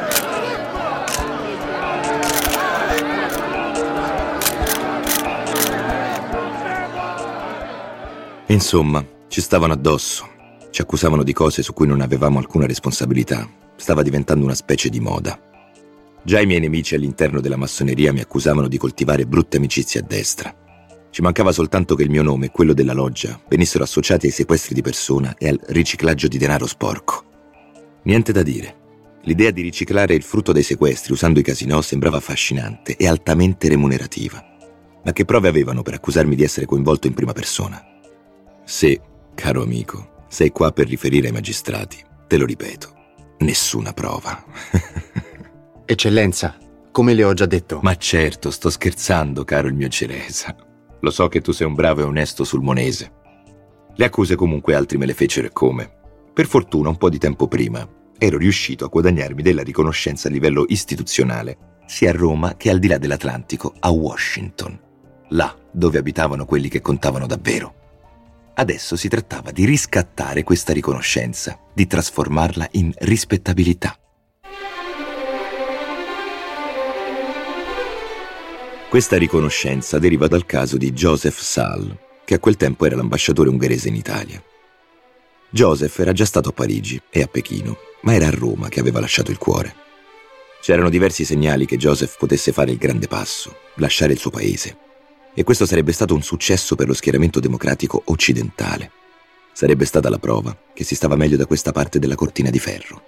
Insomma, 8.50 9.06
ci 9.28 9.40
stavano 9.40 9.74
addosso. 9.74 10.28
Ci 10.70 10.80
accusavano 10.80 11.22
di 11.22 11.32
cose 11.32 11.62
su 11.62 11.72
cui 11.72 11.86
non 11.86 12.00
avevamo 12.00 12.40
alcuna 12.40 12.66
responsabilità. 12.66 13.48
Stava 13.76 14.02
diventando 14.02 14.44
una 14.44 14.56
specie 14.56 14.88
di 14.88 14.98
moda. 14.98 15.40
Già 16.24 16.40
i 16.40 16.46
miei 16.46 16.58
nemici 16.58 16.96
all'interno 16.96 17.40
della 17.40 17.56
massoneria 17.56 18.12
mi 18.12 18.18
accusavano 18.18 18.66
di 18.66 18.76
coltivare 18.76 19.24
brutte 19.24 19.58
amicizie 19.58 20.00
a 20.00 20.02
destra. 20.02 20.52
Ci 21.10 21.22
mancava 21.22 21.52
soltanto 21.52 21.94
che 21.94 22.02
il 22.02 22.10
mio 22.10 22.24
nome 22.24 22.46
e 22.46 22.50
quello 22.50 22.72
della 22.72 22.92
loggia 22.92 23.40
venissero 23.48 23.84
associati 23.84 24.26
ai 24.26 24.32
sequestri 24.32 24.74
di 24.74 24.82
persona 24.82 25.36
e 25.38 25.48
al 25.48 25.60
riciclaggio 25.68 26.26
di 26.26 26.36
denaro 26.36 26.66
sporco. 26.66 27.24
Niente 28.02 28.32
da 28.32 28.42
dire. 28.42 28.78
L'idea 29.22 29.52
di 29.52 29.62
riciclare 29.62 30.14
il 30.14 30.24
frutto 30.24 30.50
dei 30.50 30.64
sequestri 30.64 31.12
usando 31.12 31.38
i 31.38 31.44
casinò 31.44 31.80
sembrava 31.82 32.16
affascinante 32.16 32.96
e 32.96 33.06
altamente 33.06 33.68
remunerativa. 33.68 34.44
Ma 35.04 35.12
che 35.12 35.24
prove 35.24 35.46
avevano 35.46 35.82
per 35.82 35.94
accusarmi 35.94 36.34
di 36.34 36.42
essere 36.42 36.66
coinvolto 36.66 37.06
in 37.06 37.14
prima 37.14 37.32
persona? 37.32 37.89
Se, 38.70 39.00
caro 39.34 39.64
amico, 39.64 40.26
sei 40.28 40.50
qua 40.50 40.70
per 40.70 40.86
riferire 40.86 41.26
ai 41.26 41.32
magistrati, 41.32 41.98
te 42.28 42.36
lo 42.36 42.46
ripeto, 42.46 42.94
nessuna 43.38 43.92
prova. 43.92 44.44
Eccellenza, 45.84 46.56
come 46.92 47.14
le 47.14 47.24
ho 47.24 47.34
già 47.34 47.46
detto. 47.46 47.80
Ma 47.82 47.96
certo, 47.96 48.52
sto 48.52 48.70
scherzando, 48.70 49.42
caro 49.42 49.66
il 49.66 49.74
mio 49.74 49.88
Ceresa. 49.88 50.54
Lo 51.00 51.10
so 51.10 51.26
che 51.26 51.40
tu 51.40 51.50
sei 51.50 51.66
un 51.66 51.74
bravo 51.74 52.02
e 52.02 52.04
onesto 52.04 52.44
sulmonese. 52.44 53.12
Le 53.92 54.04
accuse 54.04 54.36
comunque 54.36 54.76
altri 54.76 54.98
me 54.98 55.06
le 55.06 55.14
fecero 55.14 55.48
e 55.48 55.52
come. 55.52 55.90
Per 56.32 56.46
fortuna, 56.46 56.90
un 56.90 56.96
po' 56.96 57.10
di 57.10 57.18
tempo 57.18 57.48
prima, 57.48 57.84
ero 58.16 58.38
riuscito 58.38 58.84
a 58.84 58.88
guadagnarmi 58.88 59.42
della 59.42 59.64
riconoscenza 59.64 60.28
a 60.28 60.30
livello 60.30 60.64
istituzionale, 60.68 61.80
sia 61.86 62.10
a 62.10 62.16
Roma 62.16 62.54
che 62.56 62.70
al 62.70 62.78
di 62.78 62.86
là 62.86 62.98
dell'Atlantico, 62.98 63.74
a 63.80 63.90
Washington, 63.90 64.78
là 65.30 65.52
dove 65.72 65.98
abitavano 65.98 66.44
quelli 66.44 66.68
che 66.68 66.80
contavano 66.80 67.26
davvero. 67.26 67.74
Adesso 68.60 68.94
si 68.94 69.08
trattava 69.08 69.52
di 69.52 69.64
riscattare 69.64 70.42
questa 70.42 70.74
riconoscenza, 70.74 71.58
di 71.72 71.86
trasformarla 71.86 72.68
in 72.72 72.92
rispettabilità. 72.98 73.98
Questa 78.90 79.16
riconoscenza 79.16 79.98
deriva 79.98 80.26
dal 80.26 80.44
caso 80.44 80.76
di 80.76 80.92
Joseph 80.92 81.38
Saal, 81.38 81.98
che 82.22 82.34
a 82.34 82.38
quel 82.38 82.56
tempo 82.56 82.84
era 82.84 82.96
l'ambasciatore 82.96 83.48
ungherese 83.48 83.88
in 83.88 83.94
Italia. 83.94 84.42
Joseph 85.48 85.98
era 85.98 86.12
già 86.12 86.26
stato 86.26 86.50
a 86.50 86.52
Parigi 86.52 87.00
e 87.08 87.22
a 87.22 87.28
Pechino, 87.28 87.78
ma 88.02 88.12
era 88.12 88.26
a 88.26 88.30
Roma 88.30 88.68
che 88.68 88.80
aveva 88.80 89.00
lasciato 89.00 89.30
il 89.30 89.38
cuore. 89.38 89.74
C'erano 90.60 90.90
diversi 90.90 91.24
segnali 91.24 91.64
che 91.64 91.78
Joseph 91.78 92.18
potesse 92.18 92.52
fare 92.52 92.72
il 92.72 92.76
grande 92.76 93.08
passo, 93.08 93.56
lasciare 93.76 94.12
il 94.12 94.18
suo 94.18 94.28
paese. 94.28 94.89
E 95.40 95.42
questo 95.42 95.64
sarebbe 95.64 95.92
stato 95.92 96.14
un 96.14 96.20
successo 96.20 96.76
per 96.76 96.86
lo 96.86 96.92
schieramento 96.92 97.40
democratico 97.40 98.02
occidentale. 98.04 98.90
Sarebbe 99.54 99.86
stata 99.86 100.10
la 100.10 100.18
prova 100.18 100.54
che 100.74 100.84
si 100.84 100.94
stava 100.94 101.16
meglio 101.16 101.38
da 101.38 101.46
questa 101.46 101.72
parte 101.72 101.98
della 101.98 102.14
cortina 102.14 102.50
di 102.50 102.58
ferro. 102.58 103.02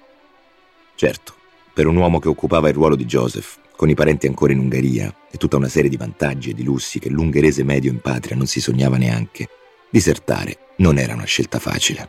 Certo, 0.95 1.35
per 1.75 1.87
un 1.87 1.97
uomo 1.97 2.21
che 2.21 2.29
occupava 2.29 2.71
il 2.71 2.75
ruolo 2.75 2.97
di 2.97 3.05
Joseph, 3.05 3.59
con 3.77 3.91
i 3.91 3.95
parenti 3.95 4.29
ancora 4.29 4.55
in 4.55 4.61
Ungheria 4.61 5.15
e 5.31 5.37
tutta 5.37 5.59
una 5.59 5.69
serie 5.69 5.91
di 5.91 5.99
vantaggi 5.99 6.49
e 6.49 6.55
di 6.55 6.65
lussi 6.65 6.99
che 6.99 7.11
l'ungherese 7.11 7.65
medio 7.65 7.91
in 7.91 8.01
patria 8.01 8.35
non 8.35 8.47
si 8.47 8.63
sognava 8.63 8.97
neanche, 8.97 9.51
disertare 9.91 10.57
non 10.77 10.97
era 10.97 11.13
una 11.13 11.27
scelta 11.27 11.59
facile. 11.59 12.09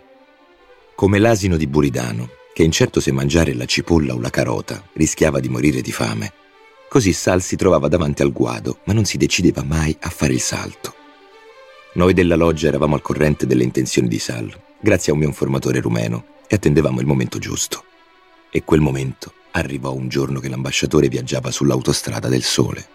Come 0.96 1.20
l'asino 1.20 1.58
di 1.58 1.68
Buridano, 1.68 2.30
che 2.54 2.64
incerto 2.64 3.02
se 3.02 3.12
mangiare 3.12 3.54
la 3.54 3.66
cipolla 3.66 4.14
o 4.14 4.22
la 4.22 4.30
carota 4.30 4.88
rischiava 4.94 5.42
di 5.42 5.50
morire 5.50 5.82
di 5.82 5.92
fame, 5.92 6.32
così 6.94 7.12
Sal 7.12 7.42
si 7.42 7.56
trovava 7.56 7.88
davanti 7.88 8.22
al 8.22 8.32
guado, 8.32 8.78
ma 8.84 8.94
non 8.94 9.04
si 9.04 9.18
decideva 9.18 9.64
mai 9.64 9.98
a 10.02 10.12
fare 10.12 10.34
il 10.34 10.40
salto. 10.40 10.94
Noi 11.94 12.14
della 12.14 12.36
loggia 12.36 12.68
eravamo 12.68 12.94
al 12.94 13.02
corrente 13.02 13.48
delle 13.48 13.64
intenzioni 13.64 14.08
di 14.08 14.20
Sal, 14.20 14.56
grazie 14.80 15.10
a 15.10 15.16
un 15.16 15.22
mio 15.22 15.30
informatore 15.30 15.82
rumeno, 15.82 16.24
e 16.46 16.54
attendevamo 16.56 17.00
il 17.00 17.08
momento 17.08 17.40
giusto. 17.40 17.84
E 18.52 18.64
quel 18.64 18.80
momento 18.80 19.34
arrivò 19.54 19.92
un 19.92 20.08
giorno 20.08 20.40
che 20.40 20.50
l'ambasciatore 20.50 21.08
viaggiava 21.08 21.50
sull'autostrada 21.50 22.28
del 22.28 22.44
sole. 22.44 22.88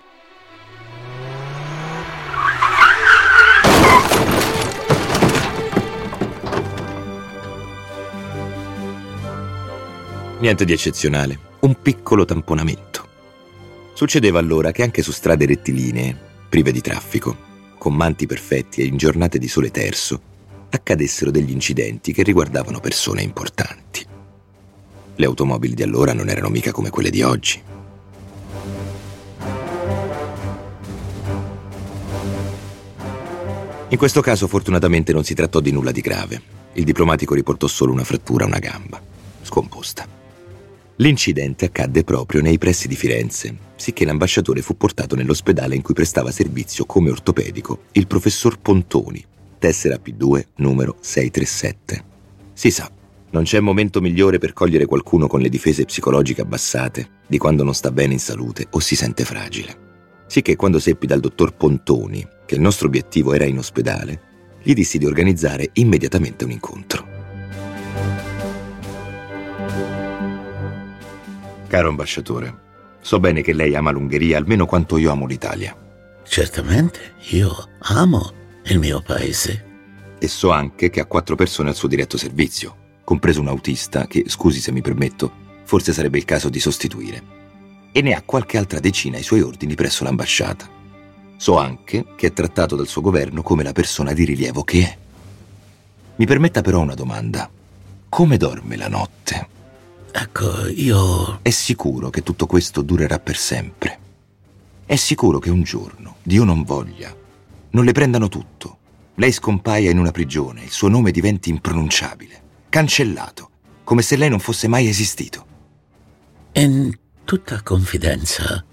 Niente 10.38 10.64
di 10.64 10.72
eccezionale, 10.72 11.36
un 11.62 11.74
piccolo 11.82 12.24
tamponamento. 12.24 12.97
Succedeva 13.98 14.38
allora 14.38 14.70
che 14.70 14.84
anche 14.84 15.02
su 15.02 15.10
strade 15.10 15.44
rettilinee, 15.44 16.16
prive 16.48 16.70
di 16.70 16.80
traffico, 16.80 17.36
con 17.78 17.94
manti 17.94 18.26
perfetti 18.26 18.80
e 18.80 18.84
in 18.84 18.96
giornate 18.96 19.38
di 19.38 19.48
sole 19.48 19.72
terzo, 19.72 20.20
accadessero 20.70 21.32
degli 21.32 21.50
incidenti 21.50 22.12
che 22.12 22.22
riguardavano 22.22 22.78
persone 22.78 23.22
importanti. 23.22 24.06
Le 25.16 25.26
automobili 25.26 25.74
di 25.74 25.82
allora 25.82 26.12
non 26.12 26.28
erano 26.28 26.48
mica 26.48 26.70
come 26.70 26.90
quelle 26.90 27.10
di 27.10 27.22
oggi. 27.22 27.60
In 33.88 33.98
questo 33.98 34.20
caso 34.20 34.46
fortunatamente 34.46 35.12
non 35.12 35.24
si 35.24 35.34
trattò 35.34 35.58
di 35.58 35.72
nulla 35.72 35.90
di 35.90 36.02
grave. 36.02 36.40
Il 36.74 36.84
diplomatico 36.84 37.34
riportò 37.34 37.66
solo 37.66 37.90
una 37.90 38.04
frattura 38.04 38.44
a 38.44 38.46
una 38.46 38.60
gamba, 38.60 39.02
scomposta. 39.42 40.27
L'incidente 41.00 41.66
accadde 41.66 42.02
proprio 42.02 42.40
nei 42.42 42.58
pressi 42.58 42.88
di 42.88 42.96
Firenze, 42.96 43.56
sicché 43.76 44.04
l'ambasciatore 44.04 44.62
fu 44.62 44.76
portato 44.76 45.14
nell'ospedale 45.14 45.76
in 45.76 45.82
cui 45.82 45.94
prestava 45.94 46.32
servizio 46.32 46.86
come 46.86 47.08
ortopedico 47.08 47.82
il 47.92 48.08
professor 48.08 48.58
Pontoni, 48.58 49.24
tessera 49.60 49.96
P2 50.02 50.44
numero 50.56 50.96
637. 50.98 52.04
Si 52.52 52.72
sa, 52.72 52.90
non 53.30 53.44
c'è 53.44 53.60
momento 53.60 54.00
migliore 54.00 54.38
per 54.38 54.52
cogliere 54.52 54.86
qualcuno 54.86 55.28
con 55.28 55.40
le 55.40 55.48
difese 55.48 55.84
psicologiche 55.84 56.40
abbassate 56.40 57.10
di 57.28 57.38
quando 57.38 57.62
non 57.62 57.74
sta 57.74 57.92
bene 57.92 58.14
in 58.14 58.20
salute 58.20 58.66
o 58.70 58.80
si 58.80 58.96
sente 58.96 59.24
fragile. 59.24 59.86
Sicché 60.26 60.56
quando 60.56 60.80
seppi 60.80 61.06
dal 61.06 61.20
dottor 61.20 61.54
Pontoni 61.54 62.26
che 62.44 62.56
il 62.56 62.60
nostro 62.60 62.88
obiettivo 62.88 63.32
era 63.34 63.44
in 63.44 63.58
ospedale, 63.58 64.20
gli 64.64 64.74
dissi 64.74 64.98
di 64.98 65.06
organizzare 65.06 65.70
immediatamente 65.74 66.44
un 66.44 66.50
incontro. 66.50 67.17
Caro 71.68 71.90
ambasciatore, 71.90 72.58
so 73.02 73.20
bene 73.20 73.42
che 73.42 73.52
lei 73.52 73.74
ama 73.74 73.90
l'Ungheria 73.90 74.38
almeno 74.38 74.64
quanto 74.64 74.96
io 74.96 75.10
amo 75.10 75.26
l'Italia. 75.26 75.76
Certamente, 76.26 77.16
io 77.28 77.54
amo 77.80 78.32
il 78.64 78.78
mio 78.78 79.02
paese. 79.02 79.66
E 80.18 80.28
so 80.28 80.50
anche 80.50 80.88
che 80.88 81.00
ha 81.00 81.04
quattro 81.04 81.36
persone 81.36 81.68
al 81.68 81.74
suo 81.74 81.86
diretto 81.86 82.16
servizio, 82.16 82.96
compreso 83.04 83.42
un 83.42 83.48
autista 83.48 84.06
che, 84.06 84.24
scusi 84.28 84.60
se 84.60 84.72
mi 84.72 84.80
permetto, 84.80 85.30
forse 85.64 85.92
sarebbe 85.92 86.16
il 86.16 86.24
caso 86.24 86.48
di 86.48 86.58
sostituire. 86.58 87.22
E 87.92 88.00
ne 88.00 88.14
ha 88.14 88.22
qualche 88.22 88.56
altra 88.56 88.80
decina 88.80 89.18
ai 89.18 89.22
suoi 89.22 89.42
ordini 89.42 89.74
presso 89.74 90.04
l'ambasciata. 90.04 90.66
So 91.36 91.58
anche 91.58 92.06
che 92.16 92.28
è 92.28 92.32
trattato 92.32 92.76
dal 92.76 92.86
suo 92.86 93.02
governo 93.02 93.42
come 93.42 93.62
la 93.62 93.72
persona 93.72 94.14
di 94.14 94.24
rilievo 94.24 94.64
che 94.64 94.82
è. 94.82 94.96
Mi 96.16 96.24
permetta 96.24 96.62
però 96.62 96.80
una 96.80 96.94
domanda. 96.94 97.48
Come 98.08 98.38
dorme 98.38 98.76
la 98.76 98.88
notte? 98.88 99.56
Ecco, 100.10 100.66
io... 100.68 101.40
È 101.42 101.50
sicuro 101.50 102.10
che 102.10 102.22
tutto 102.22 102.46
questo 102.46 102.82
durerà 102.82 103.18
per 103.18 103.36
sempre? 103.36 103.98
È 104.86 104.96
sicuro 104.96 105.38
che 105.38 105.50
un 105.50 105.62
giorno, 105.62 106.16
Dio 106.22 106.44
non 106.44 106.62
voglia, 106.62 107.14
non 107.70 107.84
le 107.84 107.92
prendano 107.92 108.28
tutto? 108.28 108.78
Lei 109.16 109.32
scompaia 109.32 109.90
in 109.90 109.98
una 109.98 110.12
prigione, 110.12 110.62
il 110.62 110.70
suo 110.70 110.88
nome 110.88 111.10
diventi 111.10 111.50
impronunciabile, 111.50 112.42
cancellato, 112.68 113.50
come 113.84 114.02
se 114.02 114.16
lei 114.16 114.30
non 114.30 114.38
fosse 114.38 114.68
mai 114.68 114.88
esistito. 114.88 115.46
In 116.52 116.90
tutta 117.24 117.62
confidenza, 117.62 118.64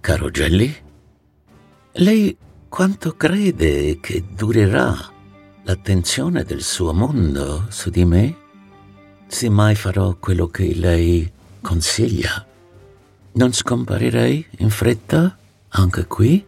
caro 0.00 0.30
Gelli, 0.30 0.74
lei 1.92 2.36
quanto 2.68 3.16
crede 3.16 4.00
che 4.00 4.24
durerà 4.34 4.94
l'attenzione 5.62 6.44
del 6.44 6.62
suo 6.62 6.92
mondo 6.92 7.66
su 7.70 7.88
di 7.88 8.04
me? 8.04 8.36
Se 9.26 9.48
mai 9.48 9.74
farò 9.74 10.16
quello 10.18 10.46
che 10.46 10.74
lei 10.74 11.30
consiglia, 11.60 12.46
non 13.32 13.52
scomparirei 13.52 14.46
in 14.58 14.70
fretta 14.70 15.36
anche 15.68 16.06
qui? 16.06 16.44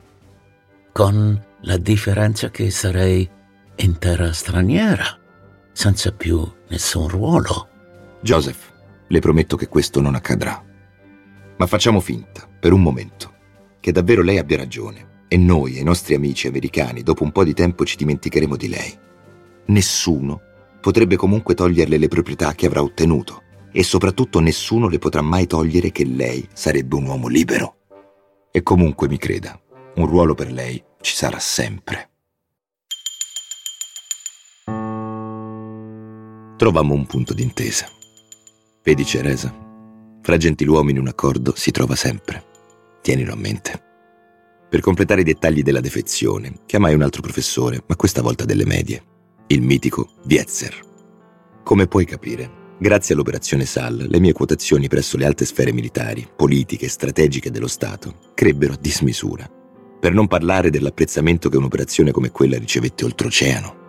Con 0.93 1.45
la 1.63 1.77
differenza 1.79 2.51
che 2.51 2.71
sarei 2.71 3.29
in 3.77 3.99
terra 3.99 4.33
straniera, 4.33 5.19
senza 5.73 6.13
più 6.13 6.49
nessun 6.69 7.09
ruolo. 7.09 7.69
Joseph, 8.21 8.73
le 9.09 9.21
prometto 9.21 9.57
che 9.57 9.69
questo 9.69 10.01
non 10.01 10.15
accadrà. 10.15 10.63
Ma 11.57 11.67
facciamo 11.67 12.01
finta, 12.01 12.49
per 12.49 12.73
un 12.73 12.83
momento, 12.83 13.35
che 13.81 13.93
davvero 13.93 14.23
lei 14.23 14.39
abbia 14.39 14.59
ragione 14.59 15.25
e 15.29 15.37
noi 15.37 15.77
e 15.77 15.81
i 15.81 15.85
nostri 15.85 16.15
amici 16.15 16.47
americani 16.47 17.03
dopo 17.03 17.25
un 17.25 17.33
po' 17.33 17.45
di 17.45 17.55
tempo 17.55 17.85
ci 17.85 17.97
dimenticheremo 17.97 18.57
di 18.57 18.69
lei. 18.69 18.99
Nessuno 19.67 20.41
potrebbe 20.87 21.17
comunque 21.17 21.57
toglierle 21.57 21.99
le 21.99 22.07
proprietà 22.07 22.55
che 22.55 22.67
avrà 22.67 22.81
ottenuto 22.81 23.43
e 23.73 23.83
soprattutto 23.83 24.39
nessuno 24.39 24.87
le 24.87 25.01
potrà 25.01 25.21
mai 25.21 25.49
togliere 25.49 25.91
che 25.91 26.05
lei 26.05 26.47
sarebbe 26.53 26.95
un 26.95 27.07
uomo 27.07 27.27
libero. 27.27 27.79
E 28.53 28.63
comunque 28.63 29.09
mi 29.09 29.19
creda, 29.19 29.61
un 29.97 30.07
ruolo 30.07 30.35
per 30.35 30.53
lei 30.53 30.81
ci 31.01 31.17
sarà 31.17 31.41
sempre. 31.41 32.11
Trovammo 36.57 36.95
un 36.95 37.07
punto 37.07 37.35
d'intesa. 37.35 37.89
Vedi 38.85 39.05
Ceresa, 39.05 39.53
fra 40.23 40.37
gentiluomini 40.37 41.01
un 41.01 41.09
accordo 41.09 41.53
si 41.57 41.73
trova 41.73 41.97
sempre. 41.97 42.45
Tienilo 43.03 43.33
a 43.33 43.37
mente. 43.37 43.83
Per 44.71 44.79
completare 44.79 45.23
i 45.23 45.25
dettagli 45.25 45.65
della 45.65 45.81
defezione, 45.81 46.61
chiamai 46.65 46.95
un 46.95 47.03
altro 47.03 47.23
professore, 47.23 47.83
ma 47.89 47.97
questa 47.97 48.23
volta 48.23 48.45
delle 48.45 48.65
medie 48.65 49.15
il 49.49 49.63
mitico 49.63 50.09
Vietzer. 50.25 50.75
Come 51.63 51.87
puoi 51.87 52.05
capire, 52.05 52.75
grazie 52.79 53.15
all'operazione 53.15 53.65
SAL, 53.65 54.07
le 54.09 54.19
mie 54.19 54.33
quotazioni 54.33 54.89
presso 54.89 55.17
le 55.17 55.25
alte 55.25 55.45
sfere 55.45 55.73
militari, 55.73 56.27
politiche 56.35 56.87
e 56.87 56.89
strategiche 56.89 57.51
dello 57.51 57.69
Stato 57.69 58.15
crebbero 58.35 58.73
a 58.73 58.79
dismisura, 58.81 59.49
per 60.01 60.13
non 60.13 60.27
parlare 60.27 60.71
dell'apprezzamento 60.71 61.49
che 61.49 61.57
un'operazione 61.57 62.11
come 62.11 62.31
quella 62.31 62.59
ricevette 62.59 63.05
oltreoceano. 63.05 63.85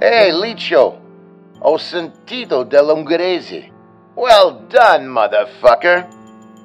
Ehi, 0.00 0.28
hey, 0.28 0.40
Licio, 0.40 1.00
ho 1.58 1.76
sentito 1.76 2.62
dell'ungherese. 2.62 3.72
Well 4.14 4.66
done, 4.68 5.06
motherfucker! 5.06 6.08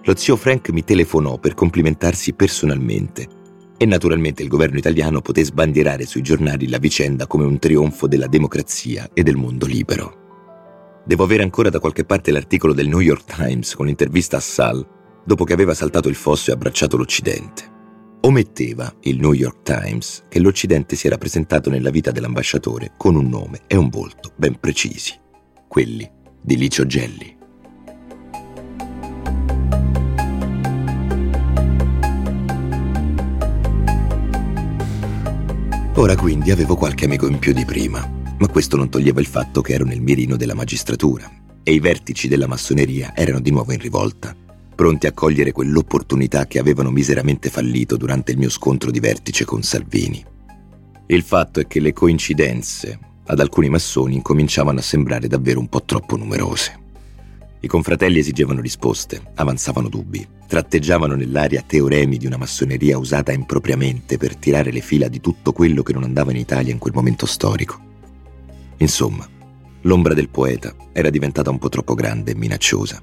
Lo 0.03 0.15
zio 0.15 0.35
Frank 0.35 0.69
mi 0.69 0.83
telefonò 0.83 1.37
per 1.37 1.55
complimentarsi 1.55 2.33
personalmente 2.33 3.41
e 3.77 3.85
naturalmente 3.85 4.43
il 4.43 4.49
governo 4.49 4.77
italiano 4.77 5.21
poté 5.21 5.43
sbandierare 5.43 6.05
sui 6.05 6.21
giornali 6.21 6.67
la 6.67 6.77
vicenda 6.77 7.27
come 7.27 7.45
un 7.45 7.59
trionfo 7.59 8.07
della 8.07 8.27
democrazia 8.27 9.09
e 9.13 9.23
del 9.23 9.35
mondo 9.35 9.65
libero. 9.65 10.21
Devo 11.05 11.23
avere 11.23 11.43
ancora 11.43 11.69
da 11.69 11.79
qualche 11.79 12.05
parte 12.05 12.31
l'articolo 12.31 12.73
del 12.73 12.87
New 12.87 13.01
York 13.01 13.35
Times 13.35 13.75
con 13.75 13.87
l'intervista 13.87 14.37
a 14.37 14.39
Sal 14.39 14.87
dopo 15.25 15.43
che 15.43 15.53
aveva 15.53 15.73
saltato 15.73 16.09
il 16.09 16.15
fosso 16.15 16.49
e 16.49 16.53
abbracciato 16.53 16.97
l'Occidente. 16.97 17.71
Ometteva 18.21 18.93
il 19.01 19.19
New 19.19 19.33
York 19.33 19.63
Times 19.63 20.23
che 20.29 20.39
l'Occidente 20.39 20.95
si 20.95 21.07
era 21.07 21.17
presentato 21.17 21.69
nella 21.69 21.89
vita 21.89 22.11
dell'ambasciatore 22.11 22.93
con 22.97 23.15
un 23.15 23.27
nome 23.27 23.61
e 23.67 23.75
un 23.75 23.89
volto 23.89 24.31
ben 24.35 24.57
precisi, 24.59 25.13
quelli 25.67 26.09
di 26.41 26.57
Licio 26.57 26.85
Gelli. 26.85 27.32
Ora 35.95 36.15
quindi 36.15 36.49
avevo 36.49 36.75
qualche 36.75 37.05
amico 37.05 37.27
in 37.27 37.37
più 37.37 37.53
di 37.53 37.65
prima, 37.65 38.09
ma 38.39 38.47
questo 38.47 38.75
non 38.77 38.89
toglieva 38.89 39.19
il 39.19 39.27
fatto 39.27 39.61
che 39.61 39.73
ero 39.73 39.85
nel 39.85 40.01
mirino 40.01 40.35
della 40.35 40.55
magistratura 40.55 41.31
e 41.61 41.71
i 41.71 41.79
vertici 41.79 42.27
della 42.27 42.47
massoneria 42.47 43.15
erano 43.15 43.39
di 43.39 43.51
nuovo 43.51 43.73
in 43.73 43.79
rivolta, 43.79 44.35
pronti 44.73 45.05
a 45.05 45.11
cogliere 45.11 45.51
quell'opportunità 45.51 46.47
che 46.47 46.57
avevano 46.57 46.89
miseramente 46.89 47.51
fallito 47.51 47.95
durante 47.95 48.31
il 48.31 48.39
mio 48.39 48.49
scontro 48.49 48.89
di 48.89 48.99
vertice 48.99 49.45
con 49.45 49.61
Salvini. 49.61 50.25
Il 51.05 51.21
fatto 51.21 51.59
è 51.59 51.67
che 51.67 51.79
le 51.79 51.93
coincidenze 51.93 52.97
ad 53.27 53.39
alcuni 53.39 53.69
massoni 53.69 54.15
incominciavano 54.15 54.79
a 54.79 54.83
sembrare 54.83 55.27
davvero 55.27 55.59
un 55.59 55.69
po' 55.69 55.83
troppo 55.83 56.17
numerose. 56.17 56.82
I 57.63 57.67
confratelli 57.67 58.19
esigevano 58.19 58.59
risposte, 58.59 59.21
avanzavano 59.35 59.87
dubbi, 59.87 60.27
tratteggiavano 60.47 61.15
nell'aria 61.15 61.63
teoremi 61.65 62.17
di 62.17 62.25
una 62.25 62.35
massoneria 62.35 62.97
usata 62.97 63.31
impropriamente 63.31 64.17
per 64.17 64.35
tirare 64.35 64.69
le 64.69 64.81
fila 64.81 65.07
di 65.07 65.21
tutto 65.21 65.53
quello 65.53 65.81
che 65.81 65.93
non 65.93 66.03
andava 66.03 66.31
in 66.31 66.37
Italia 66.37 66.73
in 66.73 66.77
quel 66.77 66.93
momento 66.93 67.25
storico. 67.25 67.79
Insomma, 68.79 69.25
l'ombra 69.83 70.13
del 70.13 70.27
poeta 70.27 70.75
era 70.91 71.09
diventata 71.09 71.51
un 71.51 71.57
po' 71.57 71.69
troppo 71.69 71.93
grande 71.93 72.31
e 72.31 72.35
minacciosa. 72.35 73.01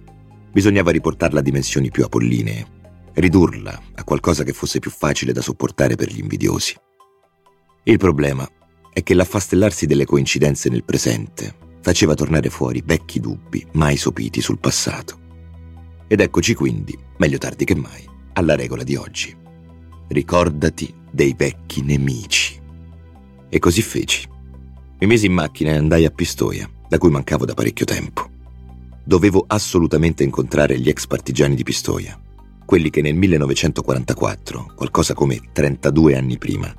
Bisognava 0.53 0.91
riportarla 0.91 1.39
a 1.39 1.43
dimensioni 1.43 1.91
più 1.91 2.05
apollinee, 2.05 2.67
ridurla 3.15 3.81
a 3.95 4.05
qualcosa 4.05 4.45
che 4.45 4.53
fosse 4.53 4.79
più 4.79 4.91
facile 4.91 5.33
da 5.33 5.41
sopportare 5.41 5.97
per 5.97 6.13
gli 6.13 6.19
invidiosi. 6.19 6.77
Il 7.85 7.97
problema 7.97 8.47
è 8.93 9.03
che 9.03 9.15
l'affastellarsi 9.15 9.87
delle 9.87 10.05
coincidenze 10.05 10.69
nel 10.69 10.85
presente 10.85 11.69
faceva 11.81 12.15
tornare 12.15 12.51
fuori 12.51 12.83
vecchi 12.85 13.21
dubbi 13.21 13.67
mai 13.73 13.97
sopiti 13.97 14.41
sul 14.41 14.59
passato. 14.59 15.19
Ed 16.07 16.21
eccoci 16.21 16.55
quindi, 16.55 16.99
meglio 17.19 17.39
tardi 17.39 17.65
che 17.65 17.75
mai, 17.75 18.05
alla 18.35 18.57
regola 18.57 18.83
di 18.83 18.97
oggi. 18.97 19.35
Ricordati 20.09 20.93
dei 21.11 21.35
vecchi 21.37 21.83
nemici. 21.83 22.61
E 23.49 23.59
così 23.59 23.83
feci. 23.83 24.29
Mi 24.99 25.07
misi 25.07 25.27
in 25.27 25.33
macchina 25.33 25.71
e 25.71 25.77
andai 25.77 26.05
a 26.05 26.11
Pistoia, 26.11 26.69
da 26.89 26.99
cui 26.99 27.11
mancavo 27.11 27.45
da 27.45 27.55
parecchio 27.55 27.85
tempo. 27.85 28.29
Dovevo 29.05 29.45
assolutamente 29.47 30.23
incontrare 30.23 30.79
gli 30.79 30.89
ex 30.89 31.07
partigiani 31.07 31.55
di 31.55 31.63
Pistoia, 31.63 32.21
quelli 32.65 32.91
che 32.91 33.03
nel 33.03 33.15
1944, 33.15 34.73
qualcosa 34.75 35.15
come 35.15 35.41
32 35.53 36.17
anni 36.17 36.39
prima, 36.39 36.73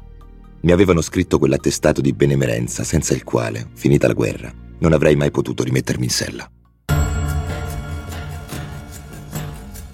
mi 0.62 0.72
avevano 0.72 1.02
scritto 1.02 1.40
quell'attestato 1.40 2.02
di 2.02 2.14
benemerenza 2.14 2.84
senza 2.84 3.14
il 3.14 3.24
quale, 3.24 3.70
finita 3.74 4.08
la 4.08 4.14
guerra, 4.14 4.54
non 4.82 4.94
avrei 4.94 5.16
mai 5.16 5.32
potuto 5.32 5.64
rimettermi 5.64 6.04
in 6.04 6.10
sella. 6.10 6.52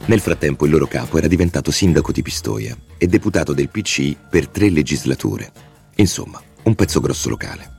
Nel 0.06 0.22
frattempo 0.22 0.66
il 0.66 0.72
loro 0.72 0.88
capo 0.88 1.18
era 1.18 1.28
diventato 1.28 1.70
sindaco 1.70 2.14
di 2.14 2.22
Pistoia 2.22 2.76
e 2.98 3.08
deputato 3.08 3.54
del 3.54 3.68
PC 3.70 4.16
per 4.30 4.48
tre 4.48 4.70
legislature. 4.70 5.52
Insomma, 5.96 6.42
un 6.64 6.76
pezzo 6.76 7.02
grosso 7.02 7.28
locale. 7.28 7.76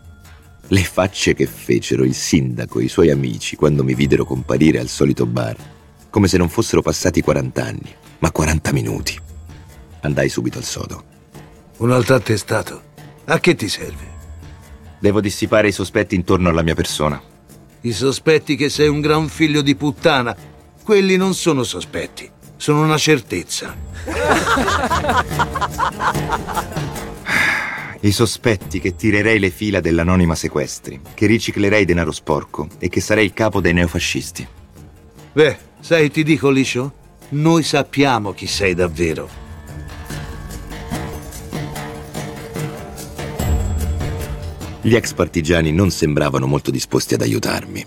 Le 0.69 0.85
facce 0.85 1.33
che 1.33 1.47
fecero 1.47 2.05
il 2.05 2.15
sindaco 2.15 2.81
e 2.81 2.85
i 2.85 2.89
suoi 2.89 3.11
amici 3.11 3.57
quando 3.57 3.83
mi 3.83 3.95
videro 3.95 4.27
comparire 4.27 4.79
al 4.79 4.89
solito 4.89 5.25
bar, 5.25 5.57
come 6.11 6.29
se 6.29 6.37
non 6.37 6.51
fossero 6.51 6.83
passati 6.83 7.23
40 7.23 7.65
anni, 7.65 7.95
ma 8.19 8.31
40 8.31 8.73
minuti. 8.73 9.19
Andai 10.01 10.29
subito 10.29 10.59
al 10.59 10.65
sodo. 10.65 11.05
Un 11.79 11.93
altro 11.93 12.15
attestato. 12.15 12.83
A 13.25 13.41
che 13.41 13.55
ti 13.55 13.69
serve? 13.69 14.18
Devo 14.99 15.21
dissipare 15.21 15.69
i 15.69 15.73
sospetti 15.73 16.15
intorno 16.15 16.49
alla 16.49 16.63
mia 16.63 16.75
persona. 16.75 17.21
I 17.83 17.93
sospetti 17.93 18.57
che 18.57 18.69
sei 18.69 18.89
un 18.89 19.01
gran 19.01 19.29
figlio 19.29 19.63
di 19.63 19.77
puttana, 19.77 20.37
quelli 20.83 21.17
non 21.17 21.35
sono 21.35 21.63
sospetti. 21.63 22.31
sono 22.59 22.83
una 22.83 22.99
certezza. 22.99 23.75
I 28.01 28.13
sospetti 28.13 28.81
che 28.81 28.97
tirerei 28.97 29.39
le 29.39 29.51
fila 29.51 29.81
dell'anonima 29.81 30.35
sequestri, 30.35 31.01
che 31.15 31.27
riciclerei 31.27 31.85
denaro 31.85 32.13
sporco 32.13 32.69
e 32.79 32.89
che 32.89 33.01
sarei 33.01 33.25
il 33.27 33.33
capo 33.33 33.61
dei 33.61 33.73
neofascisti. 33.73 34.47
Beh, 35.33 35.57
sai, 35.81 36.11
ti 36.11 36.25
dico, 36.25 36.51
Liscio, 36.51 36.93
noi 37.31 37.63
sappiamo 37.63 38.33
chi 38.33 38.47
sei 38.47 38.75
davvero. 38.75 39.48
Gli 44.89 44.97
ex 44.97 45.13
partigiani 45.13 45.71
non 45.71 45.91
sembravano 45.91 46.47
molto 46.47 46.71
disposti 46.71 47.13
ad 47.13 47.21
aiutarmi. 47.21 47.85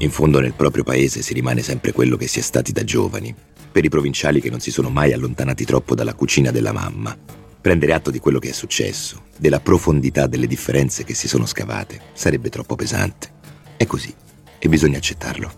In 0.00 0.10
fondo 0.10 0.40
nel 0.40 0.52
proprio 0.52 0.84
paese 0.84 1.22
si 1.22 1.32
rimane 1.32 1.62
sempre 1.62 1.92
quello 1.92 2.18
che 2.18 2.26
si 2.26 2.38
è 2.38 2.42
stati 2.42 2.70
da 2.70 2.84
giovani, 2.84 3.34
per 3.72 3.82
i 3.82 3.88
provinciali 3.88 4.42
che 4.42 4.50
non 4.50 4.60
si 4.60 4.70
sono 4.70 4.90
mai 4.90 5.14
allontanati 5.14 5.64
troppo 5.64 5.94
dalla 5.94 6.12
cucina 6.12 6.50
della 6.50 6.72
mamma. 6.72 7.16
Prendere 7.62 7.94
atto 7.94 8.10
di 8.10 8.18
quello 8.18 8.38
che 8.38 8.50
è 8.50 8.52
successo, 8.52 9.22
della 9.38 9.60
profondità 9.60 10.26
delle 10.26 10.46
differenze 10.46 11.02
che 11.02 11.14
si 11.14 11.28
sono 11.28 11.46
scavate, 11.46 11.98
sarebbe 12.12 12.50
troppo 12.50 12.76
pesante. 12.76 13.32
È 13.78 13.86
così 13.86 14.14
e 14.58 14.68
bisogna 14.68 14.98
accettarlo. 14.98 15.50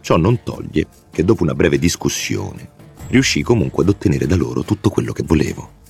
Ciò 0.00 0.16
non 0.16 0.44
toglie 0.44 0.86
che 1.10 1.24
dopo 1.24 1.42
una 1.42 1.56
breve 1.56 1.80
discussione 1.80 2.70
riuscii 3.08 3.42
comunque 3.42 3.82
ad 3.82 3.88
ottenere 3.88 4.28
da 4.28 4.36
loro 4.36 4.62
tutto 4.62 4.90
quello 4.90 5.10
che 5.12 5.24
volevo. 5.24 5.80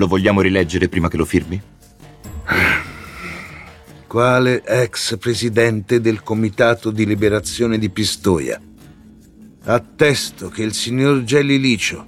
Lo 0.00 0.06
vogliamo 0.06 0.40
rileggere 0.40 0.88
prima 0.88 1.08
che 1.08 1.18
lo 1.18 1.26
firmi? 1.26 1.60
Quale 4.06 4.62
ex 4.64 5.18
presidente 5.18 6.00
del 6.00 6.22
Comitato 6.22 6.90
di 6.90 7.04
Liberazione 7.04 7.78
di 7.78 7.90
Pistoia 7.90 8.58
Attesto 9.64 10.48
che 10.48 10.62
il 10.62 10.72
signor 10.72 11.22
Gelli 11.24 11.60
Licio, 11.60 12.06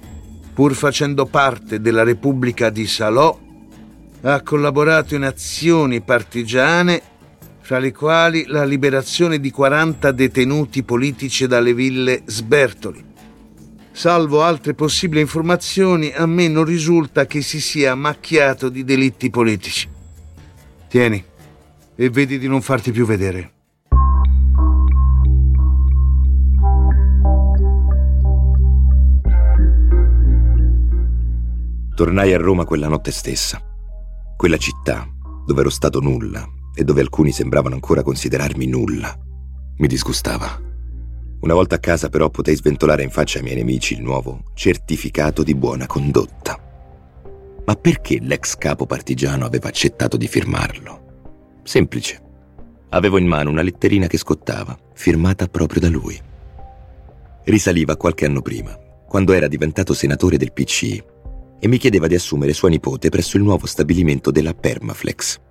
pur 0.55 0.73
facendo 0.73 1.27
parte 1.27 1.81
della 1.81 2.01
Repubblica 2.01 2.71
di 2.71 2.87
Salò, 2.87 3.39
ha 4.21 4.41
collaborato 4.41 5.13
in 5.13 5.21
azioni 5.21 6.01
partigiane, 6.01 6.99
fra 7.61 7.77
le 7.77 7.93
quali 7.93 8.45
la 8.47 8.65
liberazione 8.65 9.39
di 9.39 9.51
40 9.51 10.11
detenuti 10.11 10.81
politici 10.81 11.45
dalle 11.45 11.75
ville 11.75 12.23
Sbertoli. 12.25 13.12
Salvo 13.95 14.41
altre 14.41 14.73
possibili 14.73 15.21
informazioni, 15.21 16.11
a 16.11 16.25
me 16.25 16.47
non 16.47 16.65
risulta 16.65 17.27
che 17.27 17.43
si 17.43 17.61
sia 17.61 17.93
macchiato 17.93 18.67
di 18.67 18.83
delitti 18.83 19.29
politici. 19.29 19.87
Tieni 20.89 21.23
e 21.95 22.09
vedi 22.09 22.39
di 22.39 22.47
non 22.47 22.63
farti 22.63 22.91
più 22.91 23.05
vedere. 23.05 23.51
Tornai 31.95 32.33
a 32.33 32.37
Roma 32.39 32.65
quella 32.65 32.87
notte 32.87 33.11
stessa. 33.11 33.61
Quella 34.35 34.57
città, 34.57 35.07
dove 35.45 35.61
ero 35.61 35.69
stato 35.69 35.99
nulla 35.99 36.43
e 36.73 36.83
dove 36.83 37.01
alcuni 37.01 37.31
sembravano 37.31 37.75
ancora 37.75 38.01
considerarmi 38.01 38.65
nulla, 38.65 39.15
mi 39.77 39.87
disgustava. 39.87 40.72
Una 41.43 41.55
volta 41.55 41.75
a 41.75 41.79
casa 41.79 42.07
però 42.07 42.29
potei 42.29 42.55
sventolare 42.55 43.03
in 43.03 43.09
faccia 43.09 43.39
ai 43.39 43.43
miei 43.43 43.57
nemici 43.57 43.95
il 43.95 44.01
nuovo 44.01 44.43
certificato 44.53 45.43
di 45.43 45.53
buona 45.53 45.85
condotta. 45.87 46.57
Ma 47.65 47.75
perché 47.75 48.19
l'ex 48.21 48.55
capo 48.55 48.85
partigiano 48.85 49.43
aveva 49.43 49.67
accettato 49.67 50.15
di 50.15 50.29
firmarlo? 50.29 51.59
Semplice. 51.63 52.21
Avevo 52.91 53.17
in 53.17 53.27
mano 53.27 53.49
una 53.49 53.61
letterina 53.61 54.07
che 54.07 54.17
scottava, 54.17 54.77
firmata 54.93 55.47
proprio 55.47 55.81
da 55.81 55.89
lui. 55.89 56.17
Risaliva 57.43 57.97
qualche 57.97 58.25
anno 58.25 58.41
prima, 58.41 58.73
quando 59.05 59.33
era 59.33 59.49
diventato 59.49 59.93
senatore 59.93 60.37
del 60.37 60.53
PCI 60.53 61.03
e 61.59 61.67
mi 61.67 61.77
chiedeva 61.77 62.07
di 62.07 62.15
assumere 62.15 62.53
sua 62.53 62.69
nipote 62.69 63.09
presso 63.09 63.35
il 63.35 63.43
nuovo 63.43 63.65
stabilimento 63.65 64.31
della 64.31 64.53
Permaflex. 64.53 65.41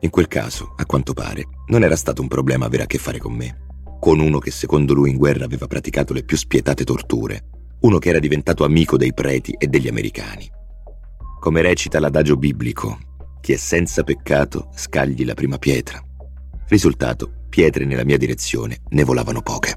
In 0.00 0.10
quel 0.10 0.26
caso, 0.26 0.74
a 0.76 0.84
quanto 0.84 1.14
pare, 1.14 1.44
non 1.68 1.84
era 1.84 1.94
stato 1.94 2.22
un 2.22 2.28
problema 2.28 2.66
avere 2.66 2.82
a 2.82 2.86
che 2.86 2.98
fare 2.98 3.18
con 3.18 3.34
me, 3.34 3.66
con 3.98 4.20
uno 4.20 4.38
che 4.38 4.50
secondo 4.50 4.94
lui 4.94 5.10
in 5.10 5.16
guerra 5.16 5.44
aveva 5.44 5.66
praticato 5.66 6.12
le 6.12 6.22
più 6.22 6.36
spietate 6.36 6.84
torture, 6.84 7.44
uno 7.80 7.98
che 7.98 8.08
era 8.08 8.18
diventato 8.18 8.64
amico 8.64 8.96
dei 8.96 9.12
preti 9.12 9.52
e 9.58 9.66
degli 9.66 9.88
americani. 9.88 10.48
Come 11.40 11.62
recita 11.62 12.00
l'adagio 12.00 12.36
biblico, 12.36 12.98
chi 13.40 13.52
è 13.52 13.56
senza 13.56 14.02
peccato 14.02 14.70
scagli 14.74 15.24
la 15.24 15.34
prima 15.34 15.58
pietra. 15.58 16.02
Risultato, 16.68 17.30
pietre 17.48 17.84
nella 17.84 18.04
mia 18.04 18.18
direzione 18.18 18.78
ne 18.90 19.04
volavano 19.04 19.42
poche. 19.42 19.74